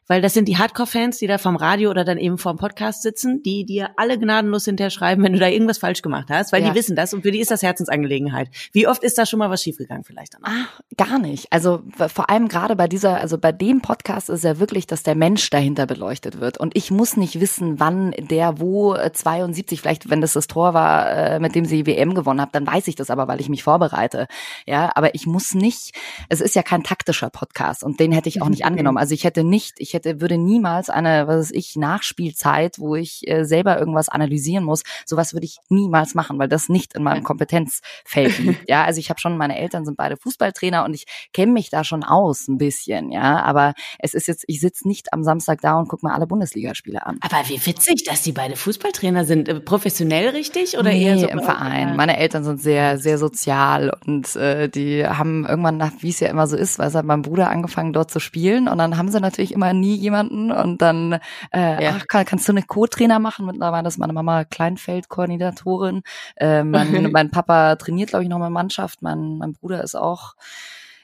[0.07, 3.43] weil das sind die Hardcore-Fans, die da vom Radio oder dann eben vom Podcast sitzen,
[3.43, 6.69] die dir alle gnadenlos hinterher schreiben, wenn du da irgendwas falsch gemacht hast, weil ja.
[6.69, 8.49] die wissen das und für die ist das Herzensangelegenheit.
[8.71, 10.33] Wie oft ist da schon mal was schiefgegangen vielleicht?
[10.33, 10.67] Danach?
[10.67, 11.51] Ach, gar nicht.
[11.51, 15.15] Also vor allem gerade bei dieser, also bei dem Podcast ist ja wirklich, dass der
[15.15, 20.09] Mensch dahinter beleuchtet wird und ich muss nicht wissen, wann der wo 72, äh, vielleicht
[20.09, 22.95] wenn das das Tor war, äh, mit dem sie WM gewonnen hat, dann weiß ich
[22.95, 24.27] das aber, weil ich mich vorbereite.
[24.65, 25.95] Ja, aber ich muss nicht,
[26.29, 28.97] es ist ja kein taktischer Podcast und den hätte ich auch nicht angenommen.
[28.97, 33.27] Also ich hätte nicht, ich hätte, würde niemals eine, was weiß ich, Nachspielzeit, wo ich
[33.27, 37.23] äh, selber irgendwas analysieren muss, sowas würde ich niemals machen, weil das nicht in meinem
[37.23, 38.69] Kompetenzfeld liegt.
[38.69, 41.83] Ja, also ich habe schon, meine Eltern sind beide Fußballtrainer und ich kenne mich da
[41.83, 45.79] schon aus ein bisschen, ja, aber es ist jetzt, ich sitze nicht am Samstag da
[45.79, 47.17] und gucke mir alle Bundesligaspiele an.
[47.21, 49.47] Aber wie witzig, dass die beide Fußballtrainer sind.
[49.47, 51.95] Äh, professionell richtig oder nee, eher so im Verein.
[51.95, 56.27] Meine Eltern sind sehr, sehr sozial und äh, die haben irgendwann nach, wie es ja
[56.27, 59.09] immer so ist, weil es hat mein Bruder angefangen dort zu spielen und dann haben
[59.09, 61.19] sie natürlich immer nie jemanden und dann,
[61.53, 61.95] äh, ja.
[61.97, 63.45] ach, kann, kannst du eine Co-Trainer machen?
[63.45, 66.01] Mittlerweile ist meine Mama Kleinfeldkoordinatorin.
[66.35, 69.01] Äh, mein, mein Papa trainiert, glaube ich, noch mal Mannschaft.
[69.01, 70.33] Mein, mein Bruder ist auch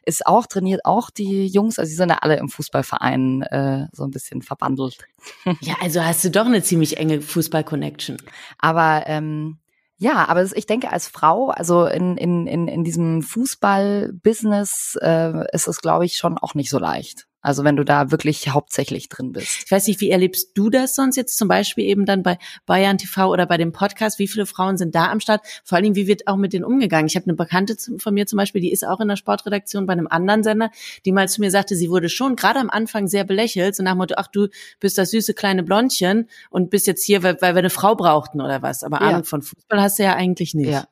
[0.06, 4.04] ist auch trainiert auch die Jungs, also sie sind ja alle im Fußballverein äh, so
[4.04, 4.98] ein bisschen verbandelt.
[5.62, 8.18] Ja, also hast du doch eine ziemlich enge Fußball-Connection.
[8.58, 9.60] Aber ähm,
[9.98, 15.68] ja, aber ich denke als Frau, also in, in, in, in diesem Fußball-Business äh, ist
[15.68, 17.28] es, glaube ich, schon auch nicht so leicht.
[17.44, 19.64] Also wenn du da wirklich hauptsächlich drin bist.
[19.66, 22.98] Ich weiß nicht, wie erlebst du das sonst jetzt zum Beispiel eben dann bei Bayern
[22.98, 24.18] TV oder bei dem Podcast?
[24.18, 25.42] Wie viele Frauen sind da am Start?
[25.66, 27.08] Vor allen Dingen, wie wird auch mit denen umgegangen?
[27.08, 29.94] Ich habe eine Bekannte von mir zum Beispiel, die ist auch in der Sportredaktion bei
[29.94, 30.72] einem anderen Sender,
[31.06, 33.92] die mal zu mir sagte, sie wurde schon gerade am Anfang sehr belächelt, so nach
[33.92, 34.48] dem Motto, ach du
[34.80, 38.40] bist das süße kleine Blondchen und bist jetzt hier, weil, weil wir eine Frau brauchten
[38.40, 38.84] oder was.
[38.84, 39.10] Aber ja.
[39.10, 40.70] Ahnung von Fußball hast du ja eigentlich nicht.
[40.70, 40.86] Ja.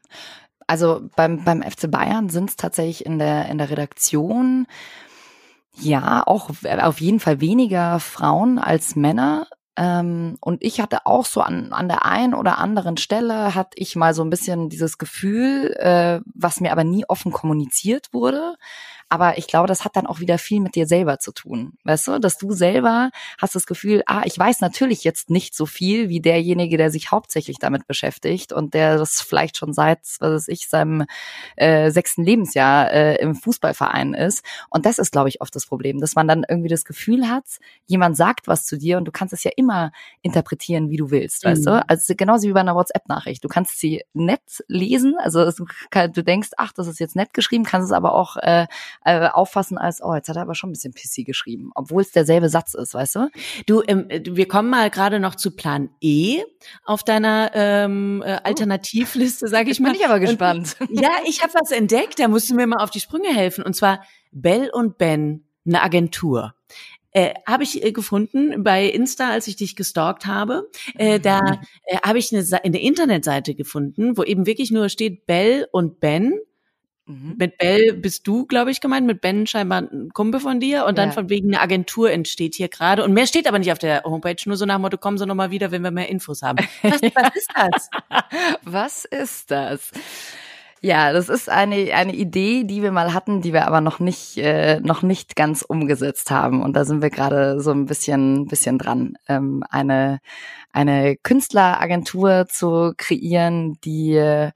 [0.67, 4.67] Also beim, beim FC Bayern sind es tatsächlich in der, in der Redaktion
[5.77, 9.47] ja, auch auf jeden Fall weniger Frauen als Männer.
[9.77, 13.95] Ähm, und ich hatte auch so an, an der einen oder anderen Stelle hatte ich
[13.95, 18.55] mal so ein bisschen dieses Gefühl, äh, was mir aber nie offen kommuniziert wurde.
[19.11, 21.73] Aber ich glaube, das hat dann auch wieder viel mit dir selber zu tun.
[21.83, 25.65] Weißt du, dass du selber hast das Gefühl, ah, ich weiß natürlich jetzt nicht so
[25.65, 30.31] viel wie derjenige, der sich hauptsächlich damit beschäftigt und der das vielleicht schon seit, was
[30.31, 31.03] weiß ich, seinem
[31.57, 34.45] äh, sechsten Lebensjahr äh, im Fußballverein ist.
[34.69, 37.43] Und das ist, glaube ich, oft das Problem, dass man dann irgendwie das Gefühl hat,
[37.87, 39.91] jemand sagt was zu dir und du kannst es ja immer
[40.21, 41.71] interpretieren, wie du willst, weißt du?
[41.71, 41.83] Mhm.
[41.85, 43.43] Also genauso wie bei einer WhatsApp-Nachricht.
[43.43, 47.87] Du kannst sie nett lesen, also du denkst, ach, das ist jetzt nett geschrieben, kannst
[47.87, 48.67] es aber auch äh,
[49.03, 52.11] äh, auffassen als, oh, jetzt hat er aber schon ein bisschen pissy geschrieben, obwohl es
[52.11, 53.29] derselbe Satz ist, weißt du?
[53.65, 56.41] Du, ähm, wir kommen mal gerade noch zu Plan E
[56.85, 58.39] auf deiner ähm, äh, oh.
[58.43, 59.91] Alternativliste, sage ich mal.
[59.91, 60.75] Bin ich aber gespannt.
[60.79, 63.63] Und, ja, ich habe was entdeckt, da musst du mir mal auf die Sprünge helfen.
[63.63, 66.53] Und zwar Bell und Ben, eine Agentur.
[67.13, 70.69] Äh, habe ich äh, gefunden bei Insta, als ich dich gestalkt habe.
[70.95, 71.57] Äh, da mhm.
[71.85, 76.39] äh, habe ich eine, eine Internetseite gefunden, wo eben wirklich nur steht Bell und Ben
[77.11, 77.35] Mhm.
[77.37, 80.97] Mit Bell bist du, glaube ich, gemeint, mit Ben scheinbar ein Kumpel von dir und
[80.97, 81.13] dann ja.
[81.13, 83.03] von wegen eine Agentur entsteht hier gerade.
[83.03, 85.25] Und mehr steht aber nicht auf der Homepage, nur so nach dem Motto, kommen Sie
[85.25, 86.65] nochmal wieder, wenn wir mehr Infos haben.
[86.83, 87.89] Was, was ist das?
[88.63, 89.91] was ist das?
[90.83, 94.37] Ja, das ist eine, eine Idee, die wir mal hatten, die wir aber noch nicht,
[94.37, 96.63] äh, noch nicht ganz umgesetzt haben.
[96.63, 100.21] Und da sind wir gerade so ein bisschen, bisschen dran, ähm, eine,
[100.71, 104.51] eine Künstleragentur zu kreieren, die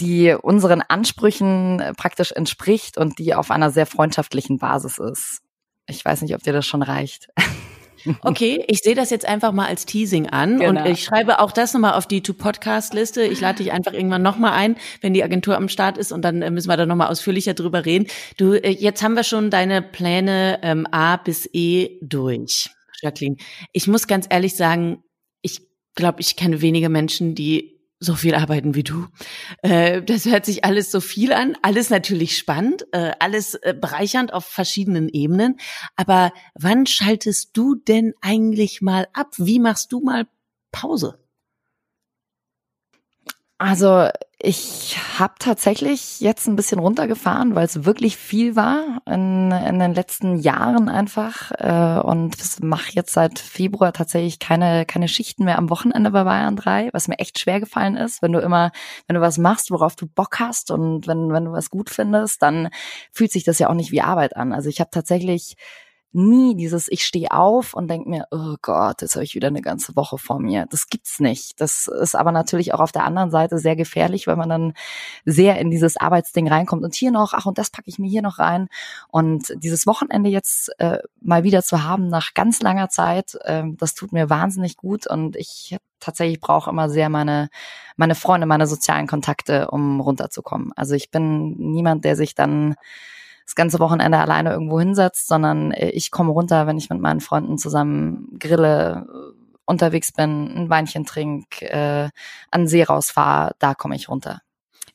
[0.00, 5.40] die unseren Ansprüchen äh, praktisch entspricht und die auf einer sehr freundschaftlichen Basis ist.
[5.86, 7.28] Ich weiß nicht, ob dir das schon reicht.
[8.20, 10.80] Okay, ich sehe das jetzt einfach mal als Teasing an genau.
[10.80, 13.22] und ich schreibe auch das nochmal auf die To-Podcast-Liste.
[13.22, 16.42] Ich lade dich einfach irgendwann nochmal ein, wenn die Agentur am Start ist und dann
[16.42, 18.06] äh, müssen wir da nochmal ausführlicher drüber reden.
[18.36, 22.70] Du, äh, jetzt haben wir schon deine Pläne ähm, A bis E durch,
[23.02, 23.36] Jacqueline.
[23.72, 25.02] Ich muss ganz ehrlich sagen,
[25.42, 25.62] ich
[25.94, 29.06] glaube, ich kenne wenige Menschen, die so viel arbeiten wie du.
[29.62, 34.32] Äh, das hört sich alles so viel an, alles natürlich spannend, äh, alles äh, bereichernd
[34.32, 35.56] auf verschiedenen Ebenen.
[35.96, 39.32] Aber wann schaltest du denn eigentlich mal ab?
[39.38, 40.26] Wie machst du mal
[40.72, 41.18] Pause?
[43.58, 49.78] Also ich habe tatsächlich jetzt ein bisschen runtergefahren, weil es wirklich viel war in, in
[49.78, 55.56] den letzten Jahren einfach äh, und mache jetzt seit Februar tatsächlich keine keine Schichten mehr
[55.56, 58.20] am Wochenende bei Bayern 3, was mir echt schwer gefallen ist.
[58.20, 58.72] Wenn du immer,
[59.06, 62.42] wenn du was machst, worauf du Bock hast und wenn wenn du was gut findest,
[62.42, 62.68] dann
[63.12, 64.52] fühlt sich das ja auch nicht wie Arbeit an.
[64.52, 65.56] Also ich habe tatsächlich
[66.12, 69.60] nie dieses, ich stehe auf und denke mir, oh Gott, jetzt habe ich wieder eine
[69.60, 70.66] ganze Woche vor mir.
[70.70, 71.60] Das gibt's nicht.
[71.60, 74.72] Das ist aber natürlich auch auf der anderen Seite sehr gefährlich, weil man dann
[75.24, 78.22] sehr in dieses Arbeitsding reinkommt und hier noch, ach und das packe ich mir hier
[78.22, 78.68] noch rein.
[79.08, 83.94] Und dieses Wochenende jetzt äh, mal wieder zu haben nach ganz langer Zeit, äh, das
[83.94, 87.48] tut mir wahnsinnig gut und ich tatsächlich brauche immer sehr meine
[87.96, 90.72] meine Freunde, meine sozialen Kontakte, um runterzukommen.
[90.76, 92.76] Also ich bin niemand, der sich dann
[93.46, 97.20] das ganze Wochenende alleine irgendwo hinsetzt, sondern äh, ich komme runter, wenn ich mit meinen
[97.20, 102.10] Freunden zusammen grille, äh, unterwegs bin, ein Weinchen trink, äh,
[102.50, 104.42] an See rausfahre, da komme ich runter.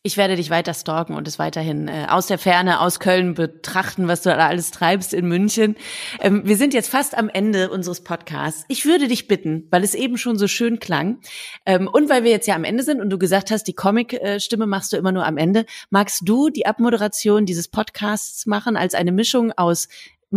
[0.03, 4.07] Ich werde dich weiter stalken und es weiterhin äh, aus der Ferne, aus Köln betrachten,
[4.07, 5.75] was du da alles treibst in München.
[6.21, 8.65] Ähm, wir sind jetzt fast am Ende unseres Podcasts.
[8.67, 11.19] Ich würde dich bitten, weil es eben schon so schön klang
[11.67, 14.65] ähm, und weil wir jetzt ja am Ende sind und du gesagt hast, die Comic-Stimme
[14.65, 19.11] machst du immer nur am Ende, magst du die Abmoderation dieses Podcasts machen als eine
[19.11, 19.87] Mischung aus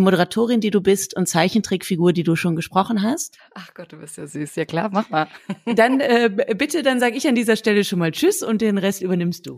[0.03, 3.39] Moderatorin, die du bist und Zeichentrickfigur, die du schon gesprochen hast?
[3.55, 4.57] Ach Gott, du bist ja süß.
[4.57, 5.29] Ja klar, mach mal.
[5.67, 9.03] Dann äh, bitte, dann sage ich an dieser Stelle schon mal Tschüss und den Rest
[9.03, 9.57] übernimmst du.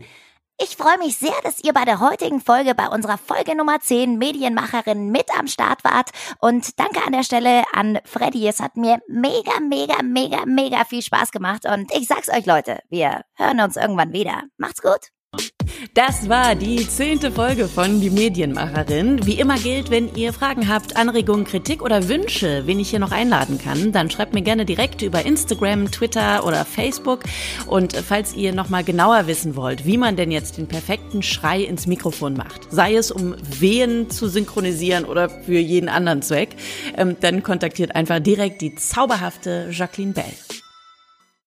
[0.59, 4.17] Ich freue mich sehr, dass ihr bei der heutigen Folge bei unserer Folge Nummer 10
[4.17, 6.09] Medienmacherin mit am Start wart.
[6.39, 8.47] Und danke an der Stelle an Freddy.
[8.47, 11.65] Es hat mir mega, mega, mega, mega viel Spaß gemacht.
[11.71, 14.43] Und ich sag's euch, Leute, wir hören uns irgendwann wieder.
[14.57, 15.11] Macht's gut.
[15.93, 19.25] Das war die zehnte Folge von Die Medienmacherin.
[19.25, 23.11] Wie immer gilt, wenn ihr Fragen habt, Anregungen, Kritik oder Wünsche, wen ich hier noch
[23.11, 27.23] einladen kann, dann schreibt mir gerne direkt über Instagram, Twitter oder Facebook.
[27.65, 31.87] Und falls ihr nochmal genauer wissen wollt, wie man denn jetzt den perfekten Schrei ins
[31.87, 36.55] Mikrofon macht, sei es um Wehen zu synchronisieren oder für jeden anderen Zweck,
[36.95, 40.33] ähm, dann kontaktiert einfach direkt die zauberhafte Jacqueline Bell.